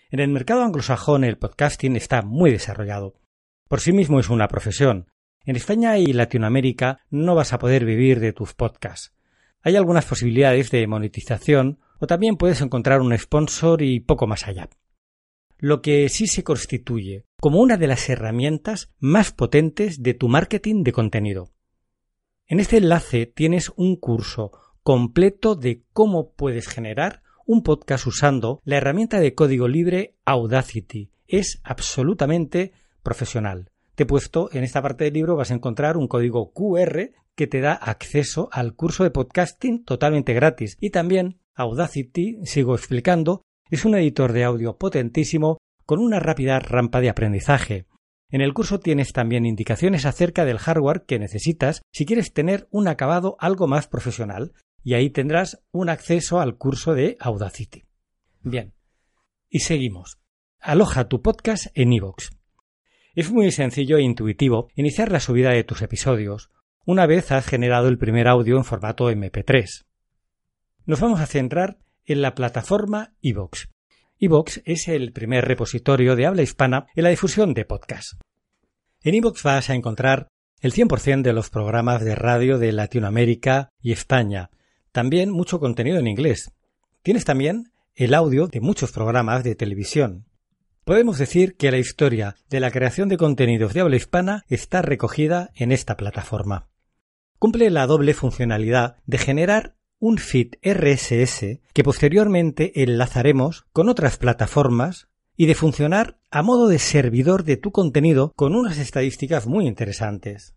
En 0.09 0.19
el 0.19 0.27
mercado 0.27 0.63
anglosajón 0.63 1.23
el 1.23 1.37
podcasting 1.37 1.95
está 1.95 2.23
muy 2.23 2.51
desarrollado. 2.51 3.13
Por 3.69 3.79
sí 3.79 3.93
mismo 3.93 4.19
es 4.19 4.29
una 4.29 4.49
profesión. 4.49 5.07
En 5.45 5.55
España 5.55 5.97
y 5.97 6.07
Latinoamérica 6.07 6.99
no 7.09 7.35
vas 7.35 7.53
a 7.53 7.57
poder 7.57 7.85
vivir 7.85 8.19
de 8.19 8.33
tus 8.33 8.53
podcasts. 8.53 9.13
Hay 9.61 9.77
algunas 9.77 10.03
posibilidades 10.03 10.71
de 10.71 10.85
monetización 10.87 11.79
o 11.99 12.07
también 12.07 12.35
puedes 12.35 12.59
encontrar 12.59 12.99
un 12.99 13.17
sponsor 13.17 13.81
y 13.81 14.01
poco 14.01 14.27
más 14.27 14.45
allá. 14.45 14.67
Lo 15.63 15.83
que 15.83 16.09
sí 16.09 16.25
se 16.25 16.43
constituye 16.43 17.27
como 17.39 17.61
una 17.61 17.77
de 17.77 17.85
las 17.85 18.09
herramientas 18.09 18.89
más 18.97 19.31
potentes 19.31 20.01
de 20.01 20.15
tu 20.15 20.27
marketing 20.27 20.81
de 20.81 20.91
contenido. 20.91 21.51
En 22.47 22.59
este 22.59 22.77
enlace 22.77 23.27
tienes 23.27 23.71
un 23.75 23.95
curso 23.95 24.51
completo 24.81 25.53
de 25.53 25.83
cómo 25.93 26.33
puedes 26.33 26.67
generar 26.67 27.21
un 27.45 27.61
podcast 27.61 28.07
usando 28.07 28.59
la 28.63 28.77
herramienta 28.77 29.19
de 29.19 29.35
código 29.35 29.67
libre 29.67 30.15
Audacity. 30.25 31.11
Es 31.27 31.61
absolutamente 31.63 32.71
profesional. 33.03 33.69
Te 33.93 34.01
he 34.01 34.07
puesto 34.07 34.49
en 34.53 34.63
esta 34.63 34.81
parte 34.81 35.03
del 35.03 35.13
libro 35.13 35.35
vas 35.35 35.51
a 35.51 35.53
encontrar 35.53 35.95
un 35.95 36.07
código 36.07 36.53
QR 36.53 37.11
que 37.35 37.45
te 37.45 37.61
da 37.61 37.73
acceso 37.73 38.49
al 38.51 38.73
curso 38.73 39.03
de 39.03 39.11
podcasting 39.11 39.85
totalmente 39.85 40.33
gratis. 40.33 40.75
Y 40.79 40.89
también 40.89 41.39
Audacity, 41.53 42.39
sigo 42.45 42.73
explicando, 42.73 43.43
es 43.71 43.85
un 43.85 43.95
editor 43.95 44.33
de 44.33 44.43
audio 44.43 44.77
potentísimo 44.77 45.57
con 45.85 45.99
una 45.99 46.19
rápida 46.19 46.59
rampa 46.59 46.99
de 46.99 47.09
aprendizaje. 47.09 47.87
En 48.29 48.41
el 48.41 48.53
curso 48.53 48.79
tienes 48.81 49.13
también 49.13 49.45
indicaciones 49.45 50.05
acerca 50.05 50.43
del 50.45 50.59
hardware 50.59 51.05
que 51.07 51.19
necesitas 51.19 51.81
si 51.91 52.05
quieres 52.05 52.33
tener 52.33 52.67
un 52.69 52.89
acabado 52.89 53.37
algo 53.39 53.67
más 53.67 53.87
profesional 53.87 54.51
y 54.83 54.93
ahí 54.95 55.09
tendrás 55.09 55.63
un 55.71 55.89
acceso 55.89 56.41
al 56.41 56.57
curso 56.57 56.93
de 56.93 57.15
Audacity. 57.21 57.85
Bien, 58.41 58.73
y 59.49 59.59
seguimos. 59.59 60.19
Aloja 60.59 61.07
tu 61.07 61.21
podcast 61.21 61.67
en 61.73 61.93
iVoox. 61.93 62.31
Es 63.15 63.31
muy 63.31 63.51
sencillo 63.51 63.97
e 63.97 64.03
intuitivo 64.03 64.67
iniciar 64.75 65.11
la 65.11 65.19
subida 65.21 65.51
de 65.51 65.63
tus 65.63 65.81
episodios 65.81 66.51
una 66.85 67.05
vez 67.05 67.31
has 67.31 67.45
generado 67.45 67.87
el 67.87 67.97
primer 67.97 68.27
audio 68.27 68.57
en 68.57 68.65
formato 68.65 69.09
MP3. 69.09 69.85
Nos 70.85 70.99
vamos 70.99 71.21
a 71.21 71.25
centrar 71.25 71.77
en 72.05 72.21
la 72.21 72.35
plataforma 72.35 73.13
iVoox. 73.21 73.67
iVoox 74.19 74.61
es 74.65 74.87
el 74.87 75.13
primer 75.13 75.45
repositorio 75.45 76.15
de 76.15 76.25
habla 76.25 76.41
hispana 76.41 76.87
en 76.95 77.03
la 77.03 77.09
difusión 77.09 77.53
de 77.53 77.65
podcasts. 77.65 78.17
En 79.01 79.15
iVoox 79.15 79.43
vas 79.43 79.69
a 79.69 79.75
encontrar 79.75 80.27
el 80.59 80.73
100% 80.73 81.23
de 81.23 81.33
los 81.33 81.49
programas 81.49 82.03
de 82.03 82.15
radio 82.15 82.59
de 82.59 82.71
Latinoamérica 82.71 83.69
y 83.81 83.91
España, 83.91 84.51
también 84.91 85.31
mucho 85.31 85.59
contenido 85.59 85.97
en 85.97 86.07
inglés. 86.07 86.51
Tienes 87.01 87.25
también 87.25 87.71
el 87.95 88.13
audio 88.13 88.47
de 88.47 88.61
muchos 88.61 88.91
programas 88.91 89.43
de 89.43 89.55
televisión. 89.55 90.25
Podemos 90.83 91.17
decir 91.17 91.55
que 91.55 91.71
la 91.71 91.77
historia 91.77 92.35
de 92.49 92.59
la 92.59 92.71
creación 92.71 93.09
de 93.09 93.17
contenidos 93.17 93.73
de 93.73 93.81
habla 93.81 93.95
hispana 93.95 94.43
está 94.49 94.81
recogida 94.81 95.49
en 95.55 95.71
esta 95.71 95.97
plataforma. 95.97 96.69
Cumple 97.39 97.69
la 97.71 97.87
doble 97.87 98.13
funcionalidad 98.13 98.97
de 99.05 99.17
generar 99.17 99.75
un 100.01 100.17
feed 100.17 100.55
RSS 100.63 101.59
que 101.73 101.83
posteriormente 101.83 102.81
enlazaremos 102.81 103.67
con 103.71 103.87
otras 103.87 104.17
plataformas 104.17 105.07
y 105.37 105.45
de 105.45 105.53
funcionar 105.53 106.19
a 106.31 106.41
modo 106.41 106.67
de 106.67 106.79
servidor 106.79 107.43
de 107.43 107.55
tu 107.55 107.71
contenido 107.71 108.33
con 108.35 108.55
unas 108.55 108.79
estadísticas 108.79 109.45
muy 109.45 109.67
interesantes. 109.67 110.55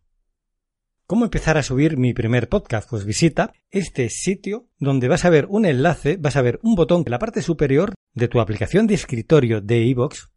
¿Cómo 1.07 1.27
empezar 1.27 1.59
a 1.59 1.63
subir 1.63 1.99
mi 1.99 2.15
primer 2.15 2.49
podcast? 2.49 2.89
Pues 2.89 3.05
visita 3.05 3.53
este 3.71 4.09
sitio 4.09 4.67
donde 4.79 5.09
vas 5.09 5.27
a 5.27 5.31
ver 5.31 5.47
un 5.51 5.67
enlace, 5.67 6.17
vas 6.17 6.37
a 6.37 6.43
ver 6.43 6.59
un 6.63 6.75
botón 6.75 7.03
en 7.05 7.11
la 7.11 7.19
parte 7.19 7.43
superior 7.43 7.93
de 8.15 8.29
tu 8.29 8.41
aplicación 8.41 8.87
de 8.87 8.95
escritorio 8.95 9.61
de 9.61 9.85
iVoox, 9.85 10.29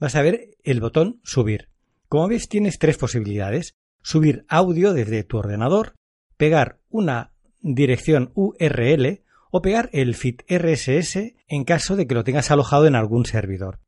vas 0.00 0.16
a 0.16 0.22
ver 0.22 0.56
el 0.62 0.80
botón 0.80 1.20
subir. 1.22 1.68
Como 2.08 2.28
ves 2.28 2.48
tienes 2.48 2.78
tres 2.78 2.96
posibilidades. 2.96 3.74
Subir 4.02 4.46
audio 4.48 4.94
desde 4.94 5.24
tu 5.24 5.38
ordenador, 5.38 5.94
pegar 6.36 6.78
una 6.88 7.33
dirección 7.72 8.30
URL 8.34 9.22
o 9.50 9.62
pegar 9.62 9.88
el 9.92 10.14
feed 10.14 10.40
RSS 10.48 11.34
en 11.48 11.64
caso 11.64 11.96
de 11.96 12.06
que 12.06 12.14
lo 12.14 12.24
tengas 12.24 12.50
alojado 12.50 12.86
en 12.86 12.94
algún 12.94 13.24
servidor. 13.24 13.80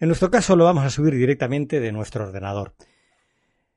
En 0.00 0.08
nuestro 0.08 0.30
caso 0.30 0.56
lo 0.56 0.64
vamos 0.64 0.84
a 0.84 0.90
subir 0.90 1.14
directamente 1.14 1.78
de 1.78 1.92
nuestro 1.92 2.24
ordenador. 2.24 2.74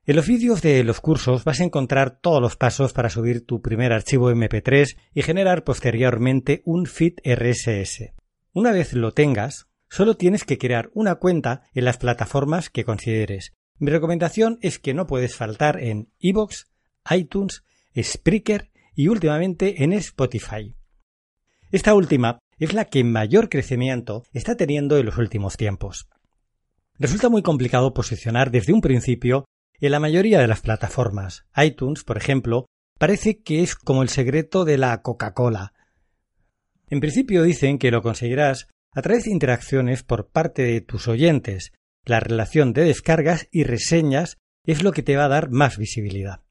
En 0.05 0.15
los 0.15 0.27
vídeos 0.27 0.61
de 0.61 0.83
los 0.83 1.01
cursos 1.01 1.43
vas 1.43 1.59
a 1.59 1.63
encontrar 1.63 2.19
todos 2.19 2.41
los 2.41 2.55
pasos 2.55 2.93
para 2.93 3.09
subir 3.09 3.45
tu 3.45 3.61
primer 3.61 3.91
archivo 3.91 4.31
MP3 4.31 4.97
y 5.13 5.21
generar 5.23 5.63
posteriormente 5.63 6.61
un 6.63 6.85
feed 6.85 7.15
RSS. 7.25 8.13
Una 8.53 8.71
vez 8.71 8.93
lo 8.93 9.11
tengas, 9.11 9.67
solo 9.89 10.15
tienes 10.15 10.43
que 10.43 10.57
crear 10.57 10.89
una 10.93 11.15
cuenta 11.15 11.63
en 11.73 11.85
las 11.85 11.97
plataformas 11.97 12.69
que 12.69 12.85
consideres. 12.85 13.53
Mi 13.77 13.91
recomendación 13.91 14.59
es 14.61 14.79
que 14.79 14.93
no 14.93 15.07
puedes 15.07 15.35
faltar 15.35 15.81
en 15.81 16.09
iVoox, 16.19 16.65
iTunes, 17.09 17.63
Spreaker 17.99 18.69
y 18.95 19.09
últimamente 19.09 19.83
en 19.83 19.93
Spotify. 19.93 20.73
Esta 21.71 21.93
última 21.93 22.39
es 22.57 22.73
la 22.73 22.85
que 22.85 23.03
mayor 23.03 23.49
crecimiento 23.49 24.23
está 24.33 24.55
teniendo 24.55 24.97
en 24.97 25.05
los 25.05 25.17
últimos 25.17 25.57
tiempos. 25.57 26.07
Resulta 26.97 27.27
muy 27.27 27.41
complicado 27.41 27.93
posicionar 27.93 28.51
desde 28.51 28.71
un 28.71 28.81
principio 28.81 29.45
en 29.81 29.91
la 29.91 29.99
mayoría 29.99 30.39
de 30.39 30.47
las 30.47 30.61
plataformas. 30.61 31.45
iTunes, 31.57 32.03
por 32.03 32.17
ejemplo, 32.17 32.65
parece 32.97 33.41
que 33.41 33.61
es 33.61 33.75
como 33.75 34.03
el 34.03 34.09
secreto 34.09 34.63
de 34.63 34.77
la 34.77 35.01
Coca-Cola. 35.01 35.73
En 36.89 37.01
principio 37.01 37.43
dicen 37.43 37.77
que 37.77 37.91
lo 37.91 38.01
conseguirás 38.01 38.67
a 38.93 39.01
través 39.01 39.25
de 39.25 39.31
interacciones 39.31 40.03
por 40.03 40.29
parte 40.29 40.61
de 40.61 40.79
tus 40.79 41.09
oyentes. 41.09 41.73
La 42.05 42.21
relación 42.21 42.71
de 42.71 42.85
descargas 42.85 43.49
y 43.51 43.63
reseñas 43.63 44.37
es 44.65 44.81
lo 44.81 44.93
que 44.93 45.03
te 45.03 45.17
va 45.17 45.25
a 45.25 45.29
dar 45.29 45.49
más 45.49 45.77
visibilidad. 45.77 46.44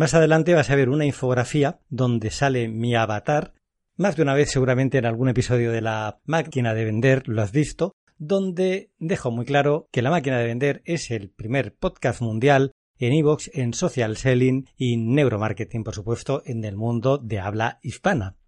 Más 0.00 0.14
adelante 0.14 0.54
vas 0.54 0.70
a 0.70 0.76
ver 0.76 0.88
una 0.88 1.04
infografía 1.04 1.78
donde 1.90 2.30
sale 2.30 2.68
mi 2.68 2.94
avatar. 2.94 3.52
Más 3.98 4.16
de 4.16 4.22
una 4.22 4.32
vez 4.32 4.50
seguramente 4.50 4.96
en 4.96 5.04
algún 5.04 5.28
episodio 5.28 5.72
de 5.72 5.82
la 5.82 6.22
máquina 6.24 6.72
de 6.72 6.86
vender 6.86 7.28
lo 7.28 7.42
has 7.42 7.52
visto, 7.52 7.92
donde 8.16 8.92
dejo 8.98 9.30
muy 9.30 9.44
claro 9.44 9.88
que 9.92 10.00
la 10.00 10.08
máquina 10.08 10.38
de 10.38 10.46
vender 10.46 10.80
es 10.86 11.10
el 11.10 11.28
primer 11.28 11.74
podcast 11.74 12.22
mundial 12.22 12.72
en 12.98 13.12
iVoox, 13.12 13.50
en 13.52 13.74
social 13.74 14.16
selling 14.16 14.70
y 14.74 14.96
neuromarketing, 14.96 15.84
por 15.84 15.94
supuesto, 15.94 16.40
en 16.46 16.64
el 16.64 16.78
mundo 16.78 17.18
de 17.18 17.38
habla 17.38 17.78
hispana. 17.82 18.38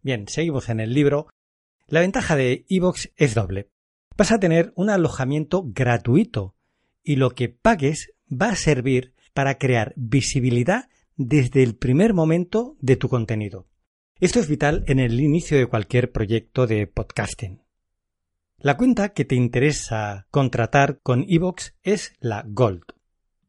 Bien, 0.00 0.26
seguimos 0.26 0.70
en 0.70 0.80
el 0.80 0.94
libro. 0.94 1.28
La 1.86 2.00
ventaja 2.00 2.34
de 2.34 2.64
iVoox 2.66 3.08
es 3.16 3.34
doble. 3.34 3.68
Vas 4.16 4.32
a 4.32 4.40
tener 4.40 4.72
un 4.74 4.88
alojamiento 4.88 5.64
gratuito 5.66 6.54
y 7.02 7.16
lo 7.16 7.34
que 7.34 7.50
pagues 7.50 8.14
va 8.32 8.48
a 8.48 8.56
servir 8.56 9.12
para 9.38 9.56
crear 9.56 9.92
visibilidad 9.94 10.88
desde 11.16 11.62
el 11.62 11.76
primer 11.76 12.12
momento 12.12 12.76
de 12.80 12.96
tu 12.96 13.08
contenido. 13.08 13.68
Esto 14.18 14.40
es 14.40 14.48
vital 14.48 14.82
en 14.88 14.98
el 14.98 15.20
inicio 15.20 15.56
de 15.56 15.68
cualquier 15.68 16.10
proyecto 16.10 16.66
de 16.66 16.88
podcasting. 16.88 17.62
La 18.56 18.76
cuenta 18.76 19.10
que 19.10 19.24
te 19.24 19.36
interesa 19.36 20.26
contratar 20.32 20.98
con 21.04 21.24
iVoox 21.24 21.74
es 21.84 22.14
la 22.18 22.42
Gold. 22.48 22.82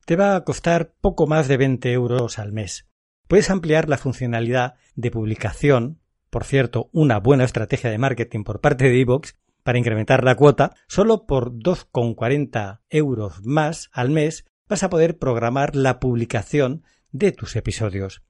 Te 0.05 0.15
va 0.15 0.35
a 0.35 0.43
costar 0.43 0.93
poco 1.01 1.25
más 1.25 1.47
de 1.47 1.57
20 1.57 1.91
euros 1.91 2.37
al 2.37 2.51
mes. 2.51 2.87
Puedes 3.27 3.49
ampliar 3.49 3.89
la 3.89 3.97
funcionalidad 3.97 4.75
de 4.93 5.09
publicación, 5.09 6.01
por 6.29 6.43
cierto, 6.43 6.91
una 6.93 7.19
buena 7.19 7.45
estrategia 7.45 7.89
de 7.89 7.97
marketing 7.97 8.43
por 8.43 8.61
parte 8.61 8.89
de 8.89 8.99
iVoox, 8.99 9.33
para 9.63 9.79
incrementar 9.79 10.23
la 10.23 10.35
cuota, 10.35 10.75
solo 10.87 11.25
por 11.25 11.51
2,40 11.51 12.81
euros 12.91 13.43
más 13.43 13.89
al 13.91 14.11
mes 14.11 14.45
vas 14.69 14.83
a 14.83 14.89
poder 14.89 15.17
programar 15.17 15.75
la 15.75 15.99
publicación 15.99 16.83
de 17.11 17.31
tus 17.31 17.55
episodios. 17.55 18.23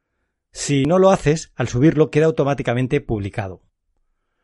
Si 0.52 0.86
no 0.86 0.98
lo 0.98 1.12
haces, 1.12 1.52
al 1.56 1.68
subirlo 1.68 2.10
queda 2.10 2.26
automáticamente 2.26 3.02
publicado. 3.02 3.62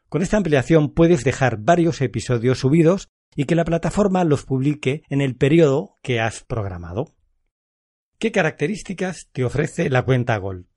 Con 0.10 0.22
esta 0.22 0.38
ampliación 0.38 0.94
puedes 0.94 1.24
dejar 1.24 1.58
varios 1.58 2.02
episodios 2.02 2.60
subidos 2.60 3.08
y 3.36 3.46
que 3.46 3.56
la 3.56 3.66
plataforma 3.66 4.24
los 4.24 4.46
publique 4.46 5.04
en 5.10 5.22
el 5.22 5.36
periodo 5.36 5.96
que 6.04 6.20
has 6.20 6.44
programado. 6.44 7.16
¿Qué 8.20 8.32
características 8.32 9.30
te 9.32 9.44
ofrece 9.44 9.90
la 9.90 10.04
cuenta 10.04 10.38
Gold? 10.38 10.68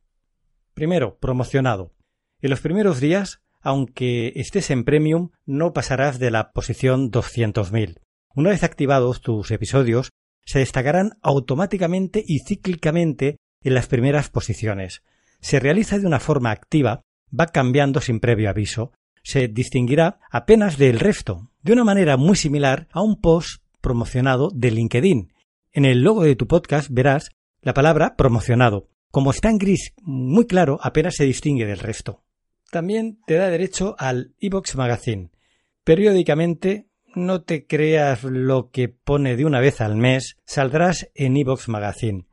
Primero, 0.75 1.19
promocionado. 1.19 1.95
En 2.41 2.51
los 2.51 2.61
primeros 2.61 3.01
días, 3.01 3.43
aunque 3.61 4.33
estés 4.37 4.71
en 4.71 4.85
Premium, 4.85 5.31
no 5.45 5.73
pasarás 5.73 6.19
de 6.19 6.31
la 6.31 6.53
posición 6.53 7.11
200.000. 7.11 8.01
Una 8.35 8.51
vez 8.51 8.63
activados 8.63 9.21
tus 9.21 9.51
episodios, 9.51 10.11
se 10.49 10.61
destacarán 10.61 11.19
automáticamente 11.21 12.25
y 12.27 12.39
cíclicamente 12.39 13.37
en 13.63 13.75
las 13.75 13.87
primeras 13.87 14.31
posiciones. 14.31 15.03
Se 15.41 15.61
realiza 15.61 15.99
de 15.99 16.07
una 16.07 16.21
forma 16.21 16.53
activa, 16.53 17.03
va 17.39 17.49
cambiando 17.49 18.01
sin 18.01 18.19
previo 18.19 18.49
aviso, 18.49 18.93
se 19.23 19.49
distinguirá 19.49 20.21
apenas 20.31 20.79
del 20.79 21.01
resto, 21.01 21.51
de 21.63 21.75
una 21.75 21.85
manera 21.85 22.17
muy 22.17 22.35
similar 22.35 22.89
a 22.93 23.03
un 23.03 23.21
post 23.21 23.63
promocionado 23.83 24.49
de 24.55 24.71
LinkedIn. 24.71 25.35
En 25.71 25.85
el 25.85 26.01
logo 26.01 26.23
de 26.23 26.35
tu 26.35 26.47
podcast 26.47 26.89
verás 26.91 27.29
la 27.61 27.75
palabra 27.75 28.17
promocionado. 28.17 28.89
Como 29.11 29.33
está 29.33 29.51
en 29.51 29.59
gris 29.59 29.93
muy 30.01 30.47
claro, 30.47 30.79
apenas 30.83 31.17
se 31.17 31.25
distingue 31.25 31.67
del 31.67 31.79
resto. 31.79 32.25
También 32.71 33.21
te 33.27 33.35
da 33.35 33.51
derecho 33.51 33.97
al 33.99 34.35
iBox 34.39 34.77
Magazine. 34.77 35.29
Periódicamente, 35.85 36.88
no 37.27 37.43
te 37.43 37.67
creas 37.67 38.25
lo 38.25 38.71
que 38.71 38.89
pone 38.89 39.37
de 39.37 39.45
una 39.45 39.61
vez 39.61 39.81
al 39.81 39.97
mes, 39.97 40.37
saldrás 40.47 41.11
en 41.15 41.37
iBox 41.37 41.69
Magazine. 41.69 42.25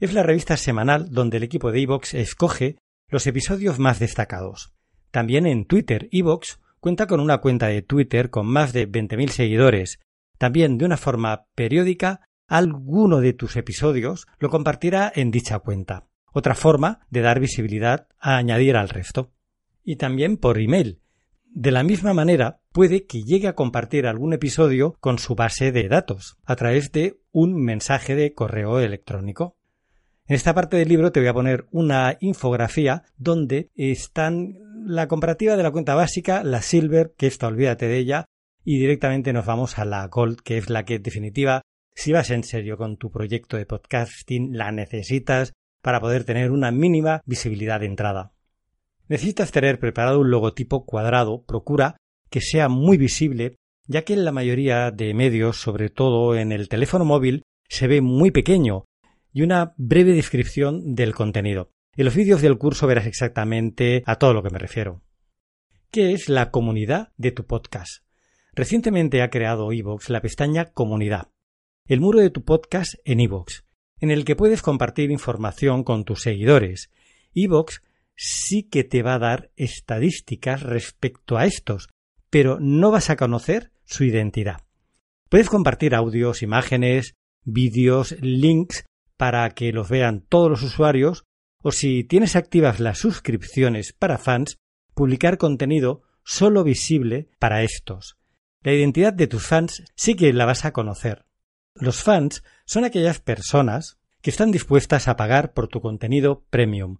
Es 0.00 0.12
la 0.12 0.22
revista 0.22 0.56
semanal 0.56 1.10
donde 1.10 1.36
el 1.36 1.42
equipo 1.42 1.70
de 1.70 1.80
iBox 1.80 2.14
escoge 2.14 2.78
los 3.08 3.26
episodios 3.26 3.78
más 3.78 3.98
destacados. 3.98 4.72
También 5.10 5.46
en 5.46 5.64
Twitter, 5.64 6.08
Evox 6.12 6.60
cuenta 6.78 7.06
con 7.06 7.20
una 7.20 7.38
cuenta 7.38 7.66
de 7.66 7.82
Twitter 7.82 8.30
con 8.30 8.46
más 8.46 8.72
de 8.72 8.90
20.000 8.90 9.28
seguidores. 9.28 9.98
También 10.38 10.78
de 10.78 10.86
una 10.86 10.96
forma 10.96 11.46
periódica, 11.54 12.22
alguno 12.46 13.20
de 13.20 13.32
tus 13.32 13.56
episodios 13.56 14.26
lo 14.38 14.48
compartirá 14.48 15.12
en 15.14 15.30
dicha 15.30 15.58
cuenta. 15.58 16.06
Otra 16.32 16.54
forma 16.54 17.00
de 17.10 17.20
dar 17.20 17.40
visibilidad 17.40 18.08
a 18.18 18.36
añadir 18.36 18.76
al 18.76 18.88
resto. 18.88 19.32
Y 19.82 19.96
también 19.96 20.36
por 20.36 20.58
email. 20.58 21.00
De 21.52 21.72
la 21.72 21.82
misma 21.82 22.14
manera, 22.14 22.60
puede 22.70 23.06
que 23.06 23.24
llegue 23.24 23.48
a 23.48 23.56
compartir 23.56 24.06
algún 24.06 24.32
episodio 24.32 24.96
con 25.00 25.18
su 25.18 25.34
base 25.34 25.72
de 25.72 25.88
datos 25.88 26.38
a 26.44 26.54
través 26.54 26.92
de 26.92 27.20
un 27.32 27.56
mensaje 27.56 28.14
de 28.14 28.32
correo 28.34 28.78
electrónico. 28.78 29.56
En 30.26 30.36
esta 30.36 30.54
parte 30.54 30.76
del 30.76 30.88
libro 30.88 31.10
te 31.10 31.18
voy 31.18 31.28
a 31.28 31.34
poner 31.34 31.66
una 31.72 32.16
infografía 32.20 33.02
donde 33.16 33.68
están 33.74 34.58
la 34.86 35.08
comparativa 35.08 35.56
de 35.56 35.64
la 35.64 35.72
cuenta 35.72 35.96
básica, 35.96 36.44
la 36.44 36.62
Silver, 36.62 37.14
que 37.16 37.26
esta 37.26 37.48
olvídate 37.48 37.88
de 37.88 37.98
ella, 37.98 38.26
y 38.64 38.78
directamente 38.78 39.32
nos 39.32 39.44
vamos 39.44 39.76
a 39.80 39.84
la 39.84 40.06
Gold, 40.06 40.42
que 40.42 40.56
es 40.56 40.70
la 40.70 40.84
que 40.84 40.94
en 40.94 41.02
definitiva, 41.02 41.62
si 41.96 42.12
vas 42.12 42.30
en 42.30 42.44
serio 42.44 42.76
con 42.76 42.96
tu 42.96 43.10
proyecto 43.10 43.56
de 43.56 43.66
podcasting, 43.66 44.56
la 44.56 44.70
necesitas 44.70 45.52
para 45.82 46.00
poder 46.00 46.22
tener 46.22 46.52
una 46.52 46.70
mínima 46.70 47.22
visibilidad 47.26 47.80
de 47.80 47.86
entrada. 47.86 48.34
Necesitas 49.10 49.50
tener 49.50 49.80
preparado 49.80 50.20
un 50.20 50.30
logotipo 50.30 50.86
cuadrado, 50.86 51.42
procura 51.42 51.96
que 52.30 52.40
sea 52.40 52.68
muy 52.68 52.96
visible, 52.96 53.56
ya 53.88 54.02
que 54.02 54.12
en 54.12 54.24
la 54.24 54.30
mayoría 54.30 54.92
de 54.92 55.12
medios, 55.14 55.60
sobre 55.60 55.88
todo 55.88 56.36
en 56.36 56.52
el 56.52 56.68
teléfono 56.68 57.04
móvil, 57.04 57.42
se 57.68 57.88
ve 57.88 58.02
muy 58.02 58.30
pequeño, 58.30 58.84
y 59.32 59.42
una 59.42 59.74
breve 59.76 60.12
descripción 60.12 60.94
del 60.94 61.12
contenido. 61.12 61.70
En 61.96 62.04
los 62.04 62.14
vídeos 62.14 62.40
del 62.40 62.56
curso 62.56 62.86
verás 62.86 63.06
exactamente 63.06 64.04
a 64.06 64.14
todo 64.14 64.32
lo 64.32 64.44
que 64.44 64.50
me 64.50 64.60
refiero. 64.60 65.02
¿Qué 65.90 66.12
es 66.12 66.28
la 66.28 66.52
comunidad 66.52 67.10
de 67.16 67.32
tu 67.32 67.46
podcast? 67.46 68.04
Recientemente 68.52 69.22
ha 69.22 69.30
creado 69.30 69.72
Evox 69.72 70.08
la 70.08 70.22
pestaña 70.22 70.66
Comunidad, 70.66 71.30
el 71.88 72.00
muro 72.00 72.20
de 72.20 72.30
tu 72.30 72.44
podcast 72.44 72.94
en 73.04 73.18
Evox, 73.18 73.64
en 73.98 74.12
el 74.12 74.24
que 74.24 74.36
puedes 74.36 74.62
compartir 74.62 75.10
información 75.10 75.82
con 75.82 76.04
tus 76.04 76.22
seguidores. 76.22 76.92
Evox 77.34 77.82
sí 78.22 78.64
que 78.64 78.84
te 78.84 79.02
va 79.02 79.14
a 79.14 79.18
dar 79.18 79.50
estadísticas 79.56 80.62
respecto 80.62 81.38
a 81.38 81.46
estos, 81.46 81.88
pero 82.28 82.58
no 82.60 82.90
vas 82.90 83.08
a 83.08 83.16
conocer 83.16 83.72
su 83.86 84.04
identidad. 84.04 84.60
Puedes 85.30 85.48
compartir 85.48 85.94
audios, 85.94 86.42
imágenes, 86.42 87.14
vídeos, 87.44 88.14
links 88.20 88.84
para 89.16 89.48
que 89.50 89.72
los 89.72 89.88
vean 89.88 90.20
todos 90.28 90.50
los 90.50 90.62
usuarios 90.62 91.24
o 91.62 91.72
si 91.72 92.04
tienes 92.04 92.36
activas 92.36 92.78
las 92.78 92.98
suscripciones 92.98 93.94
para 93.94 94.18
fans, 94.18 94.58
publicar 94.94 95.38
contenido 95.38 96.02
solo 96.22 96.62
visible 96.62 97.30
para 97.38 97.62
estos. 97.62 98.18
La 98.62 98.74
identidad 98.74 99.14
de 99.14 99.28
tus 99.28 99.46
fans 99.46 99.82
sí 99.96 100.14
que 100.14 100.34
la 100.34 100.44
vas 100.44 100.66
a 100.66 100.72
conocer. 100.74 101.24
Los 101.74 102.02
fans 102.02 102.44
son 102.66 102.84
aquellas 102.84 103.18
personas 103.18 103.98
que 104.20 104.28
están 104.28 104.50
dispuestas 104.50 105.08
a 105.08 105.16
pagar 105.16 105.54
por 105.54 105.68
tu 105.68 105.80
contenido 105.80 106.44
premium. 106.50 106.98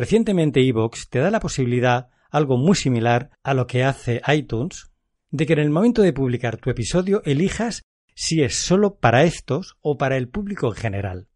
Recientemente 0.00 0.66
Evox 0.66 1.10
te 1.10 1.18
da 1.18 1.30
la 1.30 1.40
posibilidad, 1.40 2.08
algo 2.30 2.56
muy 2.56 2.74
similar 2.74 3.28
a 3.42 3.52
lo 3.52 3.66
que 3.66 3.84
hace 3.84 4.22
iTunes, 4.34 4.90
de 5.30 5.44
que 5.44 5.52
en 5.52 5.58
el 5.58 5.68
momento 5.68 6.00
de 6.00 6.14
publicar 6.14 6.56
tu 6.56 6.70
episodio 6.70 7.20
elijas 7.26 7.82
si 8.14 8.42
es 8.42 8.54
solo 8.56 8.94
para 8.94 9.24
estos 9.24 9.76
o 9.82 9.98
para 9.98 10.16
el 10.16 10.30
público 10.30 10.68
en 10.68 10.74
general 10.74 11.28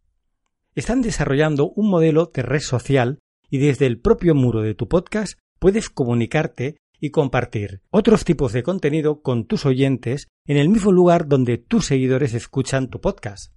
están 0.74 1.02
desarrollando 1.02 1.72
un 1.76 1.90
modelo 1.90 2.30
de 2.32 2.40
red 2.40 2.60
social 2.60 3.18
y 3.50 3.58
desde 3.58 3.84
el 3.84 4.00
propio 4.00 4.34
muro 4.34 4.62
de 4.62 4.74
tu 4.74 4.88
podcast 4.88 5.38
puedes 5.58 5.90
comunicarte 5.90 6.78
y 6.98 7.10
compartir 7.10 7.82
otros 7.90 8.24
tipos 8.24 8.54
de 8.54 8.62
contenido 8.62 9.20
con 9.20 9.44
tus 9.44 9.66
oyentes 9.66 10.28
en 10.46 10.56
el 10.56 10.70
mismo 10.70 10.90
lugar 10.90 11.28
donde 11.28 11.58
tus 11.58 11.84
seguidores 11.84 12.32
escuchan 12.32 12.88
tu 12.88 13.02
podcast. 13.02 13.52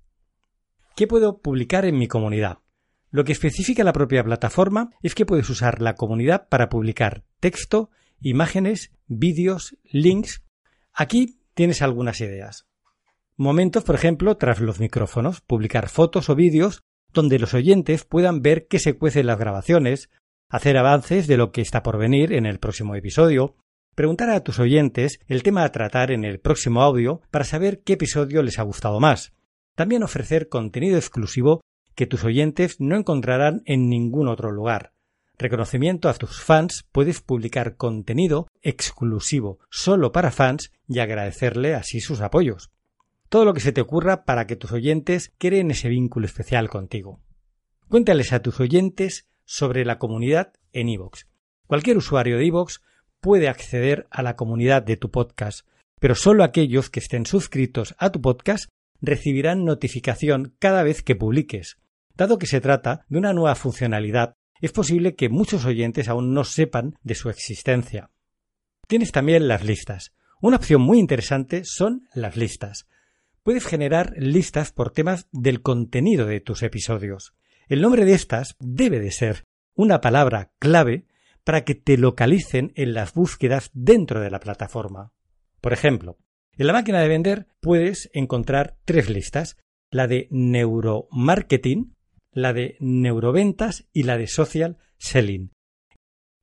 ¿Qué 0.97 1.07
puedo 1.07 1.39
publicar 1.39 1.85
en 1.85 1.97
mi 1.97 2.09
comunidad? 2.09 2.57
Lo 3.17 3.23
que 3.23 3.31
especifica 3.31 3.83
la 3.83 3.93
propia 3.93 4.23
plataforma 4.23 4.91
es 5.01 5.15
que 5.15 5.25
puedes 5.25 5.49
usar 5.49 5.81
la 5.81 5.95
comunidad 5.95 6.49
para 6.49 6.69
publicar 6.69 7.23
texto, 7.39 7.89
imágenes, 8.21 8.91
vídeos, 9.07 9.75
links. 9.85 10.43
Aquí 10.93 11.39
tienes 11.55 11.81
algunas 11.81 12.21
ideas. 12.21 12.67
Momentos, 13.35 13.83
por 13.83 13.95
ejemplo, 13.95 14.37
tras 14.37 14.59
los 14.59 14.79
micrófonos, 14.79 15.41
publicar 15.41 15.89
fotos 15.89 16.29
o 16.29 16.35
vídeos 16.35 16.83
donde 17.11 17.39
los 17.39 17.55
oyentes 17.55 18.05
puedan 18.05 18.43
ver 18.43 18.67
qué 18.67 18.77
se 18.77 18.93
cuece 18.93 19.21
en 19.21 19.25
las 19.25 19.39
grabaciones, 19.39 20.11
hacer 20.47 20.77
avances 20.77 21.25
de 21.25 21.37
lo 21.37 21.51
que 21.51 21.61
está 21.61 21.81
por 21.81 21.97
venir 21.97 22.33
en 22.33 22.45
el 22.45 22.59
próximo 22.59 22.93
episodio, 22.93 23.55
preguntar 23.95 24.29
a 24.29 24.43
tus 24.43 24.59
oyentes 24.59 25.21
el 25.25 25.41
tema 25.41 25.63
a 25.63 25.71
tratar 25.71 26.11
en 26.11 26.23
el 26.23 26.39
próximo 26.39 26.83
audio 26.83 27.21
para 27.31 27.45
saber 27.45 27.81
qué 27.81 27.93
episodio 27.93 28.43
les 28.43 28.59
ha 28.59 28.61
gustado 28.61 28.99
más. 28.99 29.33
También 29.73 30.03
ofrecer 30.03 30.49
contenido 30.49 30.97
exclusivo 30.97 31.61
que 31.97 32.05
tus 32.05 32.23
oyentes 32.23 32.79
no 32.79 32.95
encontrarán 32.95 33.63
en 33.65 33.89
ningún 33.89 34.27
otro 34.27 34.51
lugar. 34.51 34.93
Reconocimiento 35.39 36.09
a 36.09 36.13
tus 36.13 36.43
fans, 36.43 36.85
puedes 36.91 37.21
publicar 37.21 37.75
contenido 37.75 38.47
exclusivo 38.61 39.57
solo 39.71 40.11
para 40.11 40.29
fans 40.29 40.71
y 40.87 40.99
agradecerle 40.99 41.73
así 41.73 41.99
sus 41.99 42.21
apoyos. 42.21 42.69
Todo 43.29 43.45
lo 43.45 43.53
que 43.55 43.61
se 43.61 43.71
te 43.71 43.81
ocurra 43.81 44.25
para 44.25 44.45
que 44.45 44.55
tus 44.55 44.71
oyentes 44.73 45.33
creen 45.39 45.71
ese 45.71 45.89
vínculo 45.89 46.27
especial 46.27 46.69
contigo. 46.69 47.19
Cuéntales 47.89 48.31
a 48.31 48.43
tus 48.43 48.59
oyentes 48.59 49.25
sobre 49.43 49.83
la 49.83 49.97
comunidad 49.97 50.53
en 50.73 50.89
iVoox. 50.89 51.25
Cualquier 51.65 51.97
usuario 51.97 52.37
de 52.37 52.45
iVoox 52.45 52.81
puede 53.19 53.49
acceder 53.49 54.05
a 54.11 54.21
la 54.21 54.35
comunidad 54.35 54.83
de 54.83 54.97
tu 54.97 55.09
podcast, 55.09 55.67
pero 55.99 56.13
solo 56.13 56.43
aquellos 56.43 56.91
que 56.91 56.99
estén 56.99 57.25
suscritos 57.25 57.95
a 57.97 58.11
tu 58.11 58.21
podcast 58.21 58.69
recibirán 59.01 59.65
notificación 59.65 60.55
cada 60.59 60.83
vez 60.83 61.01
que 61.01 61.15
publiques. 61.15 61.79
Dado 62.17 62.39
que 62.39 62.47
se 62.47 62.61
trata 62.61 63.05
de 63.09 63.19
una 63.19 63.31
nueva 63.31 63.53
funcionalidad, 63.53 64.37
es 64.59 64.71
posible 64.71 65.13
que 65.13 65.29
muchos 65.29 65.65
oyentes 65.65 66.07
aún 66.09 66.33
no 66.33 66.43
sepan 66.45 66.95
de 67.03 67.13
su 67.13 67.29
existencia. 67.29 68.09
Tienes 68.87 69.11
también 69.11 69.47
las 69.47 69.63
listas. 69.63 70.15
Una 70.41 70.57
opción 70.57 70.81
muy 70.81 70.97
interesante 70.97 71.61
son 71.63 72.07
las 72.15 72.35
listas. 72.35 72.87
Puedes 73.43 73.65
generar 73.65 74.13
listas 74.17 74.71
por 74.71 74.89
temas 74.89 75.27
del 75.31 75.61
contenido 75.61 76.25
de 76.25 76.39
tus 76.39 76.63
episodios. 76.63 77.35
El 77.67 77.81
nombre 77.81 78.03
de 78.03 78.13
estas 78.13 78.55
debe 78.59 78.99
de 78.99 79.11
ser 79.11 79.43
una 79.75 80.01
palabra 80.01 80.51
clave 80.57 81.05
para 81.43 81.63
que 81.63 81.75
te 81.75 81.97
localicen 81.97 82.71
en 82.75 82.95
las 82.95 83.13
búsquedas 83.13 83.69
dentro 83.73 84.21
de 84.21 84.31
la 84.31 84.39
plataforma. 84.39 85.11
Por 85.61 85.71
ejemplo, 85.71 86.17
en 86.57 86.65
la 86.65 86.73
máquina 86.73 86.99
de 86.99 87.09
vender 87.09 87.47
puedes 87.59 88.09
encontrar 88.11 88.75
tres 88.85 89.07
listas, 89.07 89.55
la 89.91 90.07
de 90.07 90.27
neuromarketing, 90.31 91.95
la 92.37 92.53
de 92.53 92.77
neuroventas 92.79 93.87
y 93.93 94.03
la 94.03 94.15
de 94.15 94.27
social 94.27 94.77
selling. 94.99 95.49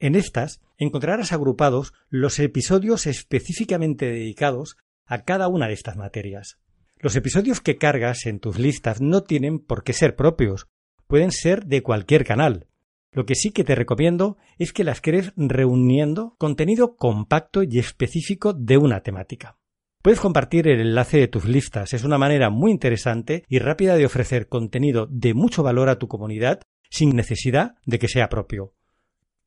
En 0.01 0.17
estas 0.17 0.61
encontrarás 0.77 1.33
agrupados 1.33 1.93
los 2.09 2.41
episodios 2.41 3.07
específicamente 3.07 4.07
dedicados 4.07 4.77
a 5.07 5.23
cada 5.23 5.47
una 5.47 5.69
de 5.69 5.75
estas 5.75 5.97
materias. 5.97 6.59
Los 6.99 7.15
episodios 7.15 7.61
que 7.61 7.77
cargas 7.77 8.27
en 8.27 8.41
tus 8.41 8.59
listas 8.59 9.01
no 9.01 9.23
tienen 9.23 9.61
por 9.61 9.85
qué 9.85 9.93
ser 9.93 10.17
propios, 10.17 10.67
pueden 11.07 11.31
ser 11.31 11.67
de 11.67 11.85
cualquier 11.85 12.25
canal. 12.25 12.67
Lo 13.13 13.25
que 13.25 13.37
sí 13.37 13.53
que 13.53 13.63
te 13.63 13.77
recomiendo 13.77 14.37
es 14.59 14.73
que 14.73 14.83
las 14.83 15.01
crees 15.01 15.33
reuniendo 15.37 16.35
contenido 16.39 16.97
compacto 16.97 17.63
y 17.63 17.79
específico 17.79 18.53
de 18.53 18.79
una 18.79 19.03
temática. 19.05 19.59
Puedes 20.05 20.21
compartir 20.21 20.69
el 20.69 20.83
enlace 20.83 21.17
de 21.17 21.29
tus 21.29 21.47
listas, 21.47 21.95
es 21.95 22.05
una 22.05 22.19
manera 22.19 22.51
muy 22.51 22.71
interesante 22.71 23.43
y 23.49 23.59
rápida 23.59 23.97
de 23.97 24.05
ofrecer 24.05 24.49
contenido 24.49 25.07
de 25.09 25.33
mucho 25.33 25.63
valor 25.63 25.89
a 25.89 25.99
tu 25.99 26.09
comunidad 26.09 26.61
sin 26.91 27.17
necesidad 27.17 27.77
de 27.87 27.99
que 27.99 28.09
sea 28.09 28.29
propio. 28.29 28.75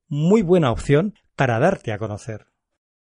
Muy 0.08 0.42
buena 0.42 0.72
opción 0.72 1.14
para 1.36 1.60
darte 1.60 1.92
a 1.92 2.00
conocer. 2.00 2.48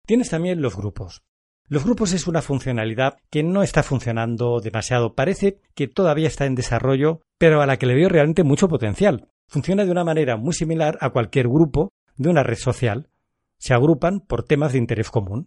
Tienes 0.04 0.28
también 0.28 0.60
los 0.60 0.76
grupos. 0.76 1.22
Los 1.66 1.84
grupos 1.84 2.12
es 2.12 2.26
una 2.26 2.42
funcionalidad 2.42 3.16
que 3.30 3.42
no 3.42 3.62
está 3.62 3.82
funcionando 3.82 4.60
demasiado. 4.60 5.14
Parece 5.14 5.62
que 5.74 5.88
todavía 5.88 6.28
está 6.28 6.44
en 6.44 6.56
desarrollo, 6.56 7.22
pero 7.38 7.62
a 7.62 7.66
la 7.66 7.78
que 7.78 7.86
le 7.86 7.94
veo 7.94 8.10
realmente 8.10 8.44
mucho 8.44 8.68
potencial. 8.68 9.30
Funciona 9.48 9.86
de 9.86 9.92
una 9.92 10.04
manera 10.04 10.36
muy 10.36 10.52
similar 10.52 10.98
a 11.00 11.08
cualquier 11.08 11.48
grupo 11.48 11.90
de 12.18 12.28
una 12.28 12.42
red 12.42 12.58
social. 12.58 13.08
Se 13.56 13.72
agrupan 13.72 14.20
por 14.20 14.42
temas 14.42 14.74
de 14.74 14.78
interés 14.78 15.08
común. 15.08 15.46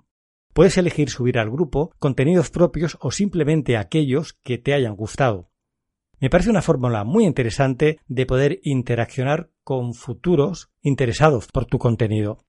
Puedes 0.54 0.78
elegir 0.78 1.10
subir 1.10 1.38
al 1.38 1.50
grupo 1.50 1.94
contenidos 2.00 2.50
propios 2.50 2.98
o 3.02 3.12
simplemente 3.12 3.78
aquellos 3.78 4.34
que 4.34 4.58
te 4.58 4.74
hayan 4.74 4.96
gustado. 4.96 5.50
Me 6.20 6.30
parece 6.30 6.50
una 6.50 6.62
fórmula 6.62 7.04
muy 7.04 7.26
interesante 7.26 8.00
de 8.08 8.26
poder 8.26 8.60
interaccionar 8.64 9.52
con 9.64 9.94
futuros 9.94 10.70
interesados 10.82 11.48
por 11.48 11.66
tu 11.66 11.78
contenido. 11.78 12.46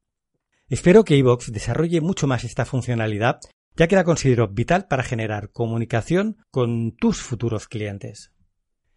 Espero 0.69 1.05
que 1.05 1.17
iVox 1.17 1.53
desarrolle 1.53 2.01
mucho 2.01 2.27
más 2.27 2.45
esta 2.45 2.65
funcionalidad 2.65 3.41
ya 3.77 3.89
que 3.89 3.97
la 3.97 4.05
considero 4.05 4.49
vital 4.49 4.87
para 4.89 5.03
generar 5.03 5.53
comunicación 5.53 6.37
con 6.51 6.93
tus 6.97 7.23
futuros 7.23 7.69
clientes. 7.69 8.33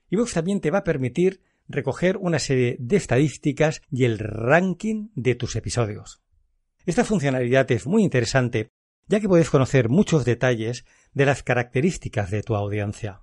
iVoox 0.10 0.34
también 0.34 0.60
te 0.60 0.72
va 0.72 0.80
a 0.80 0.84
permitir 0.84 1.42
recoger 1.68 2.18
una 2.18 2.39
serie 2.39 2.76
de 2.80 2.98
estadísticas 2.98 3.82
y 3.89 4.06
el 4.06 4.20
ranking 4.20 5.10
de 5.16 5.36
tus 5.36 5.56
episodios. 5.56 6.22
Esta 6.86 7.06
funcionalidad 7.06 7.72
es 7.72 7.88
muy 7.88 8.04
interesante 8.04 8.72
ya 9.08 9.20
que 9.20 9.28
puedes 9.28 9.50
conocer 9.50 9.89
muchos 9.89 10.26
detalles 10.26 10.86
de 11.13 11.26
las 11.26 11.44
características 11.44 12.32
de 12.32 12.44
tu 12.44 12.56
audiencia. 12.56 13.22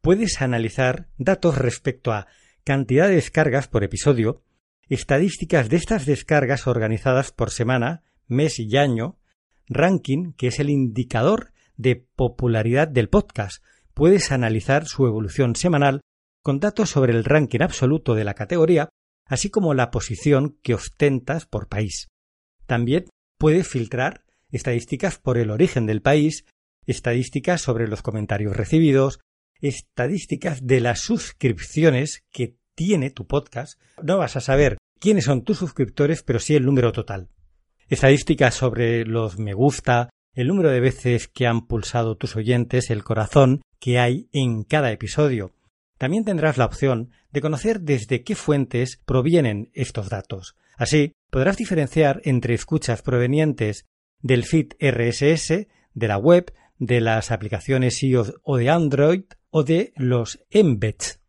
Puedes 0.00 0.40
analizar 0.40 1.08
datos 1.18 1.58
respecto 1.58 2.12
a 2.12 2.26
cantidad 2.64 3.08
de 3.08 3.16
descargas 3.16 3.68
por 3.68 3.84
episodio, 3.84 4.42
estadísticas 4.88 5.68
de 5.68 5.76
estas 5.76 6.06
descargas 6.06 6.66
organizadas 6.66 7.32
por 7.32 7.50
semana, 7.50 8.02
mes 8.26 8.58
y 8.58 8.76
año, 8.76 9.18
ranking, 9.68 10.32
que 10.32 10.48
es 10.48 10.58
el 10.58 10.70
indicador 10.70 11.52
de 11.76 11.96
popularidad 11.96 12.88
del 12.88 13.08
podcast. 13.08 13.62
Puedes 13.94 14.32
analizar 14.32 14.86
su 14.86 15.06
evolución 15.06 15.54
semanal 15.54 16.00
con 16.42 16.58
datos 16.58 16.90
sobre 16.90 17.12
el 17.12 17.24
ranking 17.24 17.60
absoluto 17.60 18.14
de 18.14 18.24
la 18.24 18.34
categoría, 18.34 18.88
así 19.26 19.50
como 19.50 19.74
la 19.74 19.90
posición 19.90 20.58
que 20.62 20.74
ostentas 20.74 21.46
por 21.46 21.68
país. 21.68 22.08
También 22.66 23.06
puedes 23.38 23.68
filtrar 23.68 24.24
estadísticas 24.50 25.18
por 25.18 25.38
el 25.38 25.50
origen 25.50 25.86
del 25.86 26.02
país, 26.02 26.44
estadísticas 26.86 27.60
sobre 27.60 27.88
los 27.88 28.02
comentarios 28.02 28.56
recibidos, 28.56 29.20
estadísticas 29.60 30.66
de 30.66 30.80
las 30.80 31.00
suscripciones 31.00 32.24
que 32.30 32.56
tiene 32.74 33.10
tu 33.10 33.26
podcast. 33.26 33.80
No 34.02 34.18
vas 34.18 34.36
a 34.36 34.40
saber 34.40 34.78
quiénes 34.98 35.24
son 35.24 35.44
tus 35.44 35.58
suscriptores, 35.58 36.22
pero 36.22 36.38
sí 36.38 36.54
el 36.54 36.64
número 36.64 36.92
total 36.92 37.28
estadísticas 37.90 38.54
sobre 38.54 39.04
los 39.04 39.38
me 39.38 39.52
gusta, 39.52 40.10
el 40.32 40.46
número 40.46 40.70
de 40.70 40.80
veces 40.80 41.26
que 41.26 41.48
han 41.48 41.66
pulsado 41.66 42.16
tus 42.16 42.36
oyentes, 42.36 42.88
el 42.88 43.02
corazón 43.02 43.62
que 43.80 43.98
hay 43.98 44.28
en 44.32 44.62
cada 44.62 44.92
episodio. 44.92 45.52
También 45.98 46.24
tendrás 46.24 46.56
la 46.56 46.66
opción 46.66 47.10
de 47.32 47.40
conocer 47.40 47.80
desde 47.80 48.22
qué 48.22 48.36
fuentes 48.36 49.00
provienen 49.04 49.70
estos 49.74 50.08
datos. 50.08 50.54
Así, 50.76 51.12
podrás 51.30 51.56
diferenciar 51.56 52.22
entre 52.24 52.54
escuchas 52.54 53.02
provenientes 53.02 53.86
del 54.20 54.44
feed 54.44 54.72
RSS, 54.80 55.66
de 55.94 56.08
la 56.08 56.18
web, 56.18 56.52
de 56.78 57.00
las 57.00 57.30
aplicaciones 57.30 58.02
iOS 58.02 58.34
o 58.42 58.56
de 58.56 58.70
Android 58.70 59.24
o 59.50 59.64
de 59.64 59.92
los 59.96 60.40
embeds. 60.50 61.20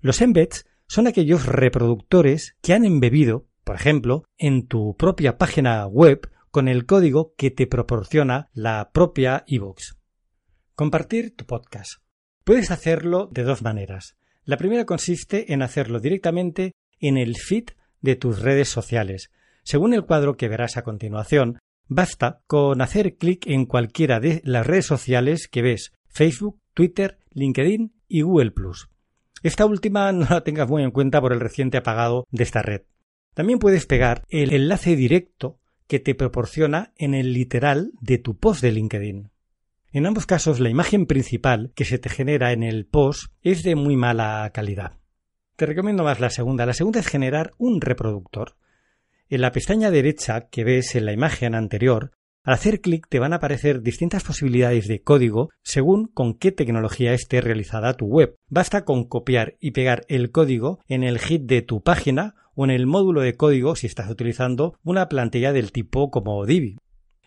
Los 0.00 0.20
embeds 0.20 0.66
son 0.86 1.06
aquellos 1.06 1.46
reproductores 1.46 2.56
que 2.62 2.74
han 2.74 2.84
embebido 2.84 3.48
por 3.68 3.76
ejemplo, 3.76 4.24
en 4.38 4.66
tu 4.66 4.96
propia 4.96 5.36
página 5.36 5.86
web 5.86 6.30
con 6.50 6.68
el 6.68 6.86
código 6.86 7.34
que 7.36 7.50
te 7.50 7.66
proporciona 7.66 8.48
la 8.54 8.92
propia 8.94 9.44
iVoox. 9.46 9.98
Compartir 10.74 11.36
tu 11.36 11.44
podcast. 11.44 12.00
Puedes 12.44 12.70
hacerlo 12.70 13.28
de 13.30 13.42
dos 13.42 13.60
maneras. 13.60 14.16
La 14.44 14.56
primera 14.56 14.86
consiste 14.86 15.52
en 15.52 15.60
hacerlo 15.60 16.00
directamente 16.00 16.72
en 16.98 17.18
el 17.18 17.36
feed 17.36 17.64
de 18.00 18.16
tus 18.16 18.40
redes 18.40 18.70
sociales. 18.70 19.30
Según 19.64 19.92
el 19.92 20.06
cuadro 20.06 20.38
que 20.38 20.48
verás 20.48 20.78
a 20.78 20.82
continuación, 20.82 21.58
basta 21.88 22.42
con 22.46 22.80
hacer 22.80 23.16
clic 23.16 23.46
en 23.46 23.66
cualquiera 23.66 24.20
de 24.20 24.40
las 24.44 24.66
redes 24.66 24.86
sociales 24.86 25.48
que 25.48 25.62
ves, 25.62 25.92
Facebook, 26.06 26.60
Twitter, 26.74 27.18
LinkedIn 27.32 27.92
y 28.06 28.22
Google⁇ 28.22 28.54
Esta 29.42 29.66
última 29.66 30.12
no 30.12 30.26
la 30.30 30.44
tengas 30.44 30.68
muy 30.68 30.82
en 30.82 30.90
cuenta 30.90 31.20
por 31.20 31.32
el 31.32 31.40
reciente 31.40 31.78
apagado 31.78 32.26
de 32.30 32.44
esta 32.44 32.62
red. 32.62 32.82
También 33.34 33.58
puedes 33.58 33.86
pegar 33.86 34.24
el 34.28 34.52
enlace 34.52 34.96
directo 34.96 35.58
que 35.86 35.98
te 35.98 36.14
proporciona 36.14 36.92
en 36.96 37.14
el 37.14 37.32
literal 37.32 37.92
de 38.00 38.18
tu 38.18 38.36
post 38.36 38.62
de 38.62 38.72
LinkedIn. 38.72 39.30
En 39.90 40.06
ambos 40.06 40.26
casos, 40.26 40.60
la 40.60 40.68
imagen 40.68 41.06
principal 41.06 41.72
que 41.74 41.86
se 41.86 41.98
te 41.98 42.10
genera 42.10 42.52
en 42.52 42.62
el 42.62 42.84
post 42.84 43.32
es 43.42 43.62
de 43.62 43.74
muy 43.74 43.96
mala 43.96 44.50
calidad. 44.52 44.98
Te 45.56 45.66
recomiendo 45.66 46.04
más 46.04 46.20
la 46.20 46.30
segunda. 46.30 46.66
La 46.66 46.74
segunda 46.74 47.00
es 47.00 47.06
generar 47.08 47.52
un 47.56 47.80
reproductor. 47.80 48.56
En 49.30 49.42
la 49.42 49.52
pestaña 49.52 49.90
derecha 49.90 50.48
que 50.48 50.64
ves 50.64 50.94
en 50.94 51.04
la 51.04 51.12
imagen 51.12 51.54
anterior, 51.54 52.12
al 52.44 52.54
hacer 52.54 52.80
clic 52.80 53.08
te 53.10 53.18
van 53.18 53.34
a 53.34 53.36
aparecer 53.36 53.82
distintas 53.82 54.24
posibilidades 54.24 54.88
de 54.88 55.02
código 55.02 55.50
según 55.62 56.06
con 56.06 56.32
qué 56.32 56.50
tecnología 56.50 57.12
esté 57.12 57.42
realizada 57.42 57.92
tu 57.92 58.06
web. 58.06 58.36
Basta 58.48 58.86
con 58.86 59.04
copiar 59.04 59.56
y 59.60 59.72
pegar 59.72 60.06
el 60.08 60.30
código 60.30 60.80
en 60.88 61.04
el 61.04 61.18
hit 61.18 61.42
de 61.42 61.60
tu 61.60 61.82
página 61.82 62.36
o 62.54 62.64
en 62.64 62.70
el 62.70 62.86
módulo 62.86 63.20
de 63.20 63.34
código 63.34 63.76
si 63.76 63.86
estás 63.86 64.08
utilizando 64.08 64.78
una 64.82 65.10
plantilla 65.10 65.52
del 65.52 65.72
tipo 65.72 66.10
como 66.10 66.46
Divi. 66.46 66.78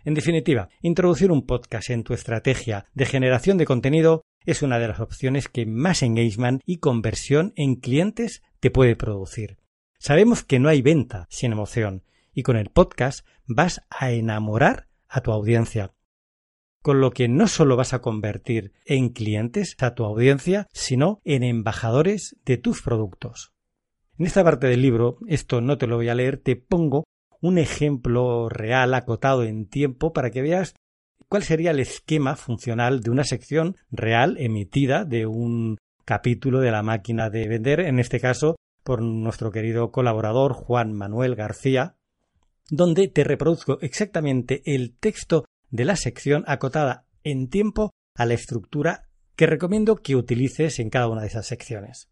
En 0.03 0.15
definitiva, 0.15 0.69
introducir 0.81 1.31
un 1.31 1.45
podcast 1.45 1.91
en 1.91 2.03
tu 2.03 2.15
estrategia 2.15 2.85
de 2.95 3.05
generación 3.05 3.59
de 3.59 3.65
contenido 3.65 4.23
es 4.47 4.63
una 4.63 4.79
de 4.79 4.87
las 4.87 4.99
opciones 5.01 5.49
que 5.49 5.67
más 5.67 6.01
engagement 6.01 6.63
y 6.65 6.77
conversión 6.77 7.53
en 7.55 7.75
clientes 7.75 8.41
te 8.59 8.71
puede 8.71 8.95
producir. 8.95 9.61
Sabemos 10.01 10.43
que 10.43 10.57
no 10.57 10.67
hay 10.67 10.81
venta 10.81 11.27
sin 11.29 11.51
emoción 11.51 12.01
y 12.33 12.41
con 12.41 12.57
el 12.57 12.71
podcast 12.71 13.23
vas 13.45 13.83
a 13.91 14.09
enamorar 14.09 14.87
a 15.07 15.21
tu 15.21 15.31
audiencia. 15.31 15.93
Con 16.81 17.01
lo 17.01 17.11
que 17.11 17.27
no 17.27 17.47
solo 17.47 17.75
vas 17.75 17.93
a 17.93 18.01
convertir 18.01 18.73
en 18.85 19.09
clientes 19.09 19.75
a 19.79 19.93
tu 19.93 20.03
audiencia, 20.03 20.67
sino 20.73 21.21
en 21.23 21.43
embajadores 21.43 22.35
de 22.45 22.57
tus 22.57 22.81
productos. 22.81 23.53
En 24.17 24.25
esta 24.25 24.43
parte 24.43 24.65
del 24.65 24.81
libro, 24.81 25.19
esto 25.27 25.61
no 25.61 25.77
te 25.77 25.85
lo 25.85 25.97
voy 25.97 26.09
a 26.09 26.15
leer, 26.15 26.37
te 26.37 26.55
pongo 26.55 27.03
un 27.39 27.59
ejemplo 27.59 28.49
real 28.49 28.95
acotado 28.95 29.43
en 29.43 29.67
tiempo 29.67 30.13
para 30.13 30.31
que 30.31 30.41
veas 30.41 30.73
cuál 31.29 31.43
sería 31.43 31.69
el 31.69 31.79
esquema 31.79 32.35
funcional 32.35 33.01
de 33.01 33.11
una 33.11 33.23
sección 33.23 33.75
real 33.91 34.37
emitida 34.39 35.05
de 35.05 35.27
un 35.27 35.77
capítulo 36.05 36.59
de 36.59 36.71
la 36.71 36.81
máquina 36.81 37.29
de 37.29 37.47
vender, 37.47 37.81
en 37.81 37.99
este 37.99 38.19
caso 38.19 38.55
por 38.83 39.01
nuestro 39.01 39.51
querido 39.51 39.91
colaborador 39.91 40.53
Juan 40.53 40.93
Manuel 40.93 41.35
García, 41.35 41.95
donde 42.69 43.07
te 43.07 43.23
reproduzco 43.23 43.79
exactamente 43.81 44.61
el 44.65 44.95
texto 44.97 45.45
de 45.69 45.85
la 45.85 45.95
sección 45.95 46.43
acotada 46.47 47.05
en 47.23 47.49
tiempo 47.49 47.91
a 48.15 48.25
la 48.25 48.33
estructura 48.33 49.09
que 49.35 49.47
recomiendo 49.47 49.95
que 49.95 50.15
utilices 50.15 50.79
en 50.79 50.89
cada 50.89 51.07
una 51.07 51.21
de 51.21 51.27
esas 51.27 51.47
secciones. 51.47 52.09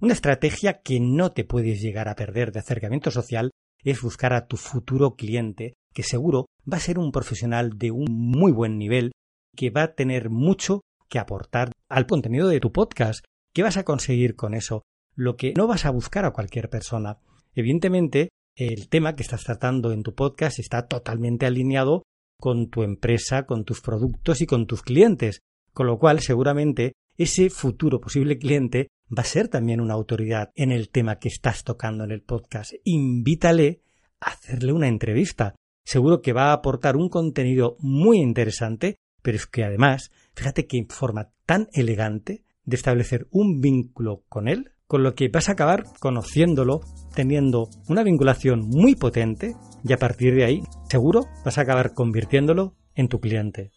Una 0.00 0.12
estrategia 0.12 0.80
que 0.82 1.00
no 1.00 1.32
te 1.32 1.44
puedes 1.44 1.80
llegar 1.80 2.08
a 2.08 2.16
perder 2.16 2.52
de 2.52 2.60
acercamiento 2.60 3.10
social 3.10 3.50
es 3.82 4.00
buscar 4.02 4.32
a 4.32 4.46
tu 4.46 4.56
futuro 4.56 5.14
cliente, 5.14 5.74
que 5.92 6.02
seguro 6.02 6.46
va 6.70 6.78
a 6.78 6.80
ser 6.80 6.98
un 6.98 7.12
profesional 7.12 7.78
de 7.78 7.90
un 7.90 8.06
muy 8.10 8.52
buen 8.52 8.78
nivel, 8.78 9.12
que 9.56 9.70
va 9.70 9.82
a 9.84 9.94
tener 9.94 10.30
mucho 10.30 10.80
que 11.08 11.18
aportar 11.18 11.70
al 11.88 12.06
contenido 12.06 12.48
de 12.48 12.60
tu 12.60 12.72
podcast. 12.72 13.24
¿Qué 13.54 13.62
vas 13.62 13.76
a 13.76 13.84
conseguir 13.84 14.34
con 14.34 14.54
eso? 14.54 14.82
Lo 15.16 15.36
que 15.36 15.54
no 15.56 15.66
vas 15.66 15.84
a 15.84 15.90
buscar 15.90 16.24
a 16.24 16.32
cualquier 16.32 16.68
persona. 16.68 17.18
Evidentemente, 17.54 18.30
el 18.56 18.88
tema 18.88 19.14
que 19.14 19.22
estás 19.22 19.44
tratando 19.44 19.92
en 19.92 20.02
tu 20.02 20.14
podcast 20.14 20.58
está 20.58 20.86
totalmente 20.86 21.46
alineado 21.46 22.02
con 22.40 22.68
tu 22.68 22.82
empresa, 22.82 23.46
con 23.46 23.64
tus 23.64 23.80
productos 23.80 24.40
y 24.40 24.46
con 24.46 24.66
tus 24.66 24.82
clientes, 24.82 25.40
con 25.72 25.86
lo 25.86 25.98
cual 25.98 26.20
seguramente 26.20 26.92
ese 27.16 27.48
futuro 27.50 28.00
posible 28.00 28.38
cliente 28.38 28.88
va 29.16 29.22
a 29.22 29.26
ser 29.26 29.48
también 29.48 29.80
una 29.80 29.94
autoridad 29.94 30.50
en 30.54 30.72
el 30.72 30.88
tema 30.88 31.18
que 31.18 31.28
estás 31.28 31.62
tocando 31.62 32.04
en 32.04 32.10
el 32.10 32.22
podcast. 32.22 32.72
Invítale 32.84 33.82
a 34.20 34.30
hacerle 34.30 34.72
una 34.72 34.88
entrevista. 34.88 35.54
Seguro 35.84 36.22
que 36.22 36.32
va 36.32 36.50
a 36.50 36.54
aportar 36.54 36.96
un 36.96 37.08
contenido 37.08 37.76
muy 37.78 38.18
interesante, 38.18 38.96
pero 39.22 39.36
es 39.36 39.46
que 39.46 39.64
además, 39.64 40.10
fíjate 40.34 40.66
que 40.66 40.86
forma 40.88 41.30
tan 41.46 41.68
elegante 41.72 42.44
de 42.64 42.76
establecer 42.76 43.28
un 43.30 43.60
vínculo 43.60 44.24
con 44.28 44.48
él, 44.48 44.72
con 44.86 45.02
lo 45.02 45.14
que 45.14 45.28
vas 45.28 45.48
a 45.48 45.52
acabar 45.52 45.84
conociéndolo, 46.00 46.80
teniendo 47.14 47.68
una 47.88 48.02
vinculación 48.02 48.60
muy 48.60 48.94
potente 48.94 49.54
y 49.82 49.92
a 49.92 49.98
partir 49.98 50.34
de 50.34 50.44
ahí, 50.44 50.62
seguro, 50.88 51.22
vas 51.44 51.58
a 51.58 51.62
acabar 51.62 51.94
convirtiéndolo 51.94 52.74
en 52.94 53.08
tu 53.08 53.20
cliente. 53.20 53.70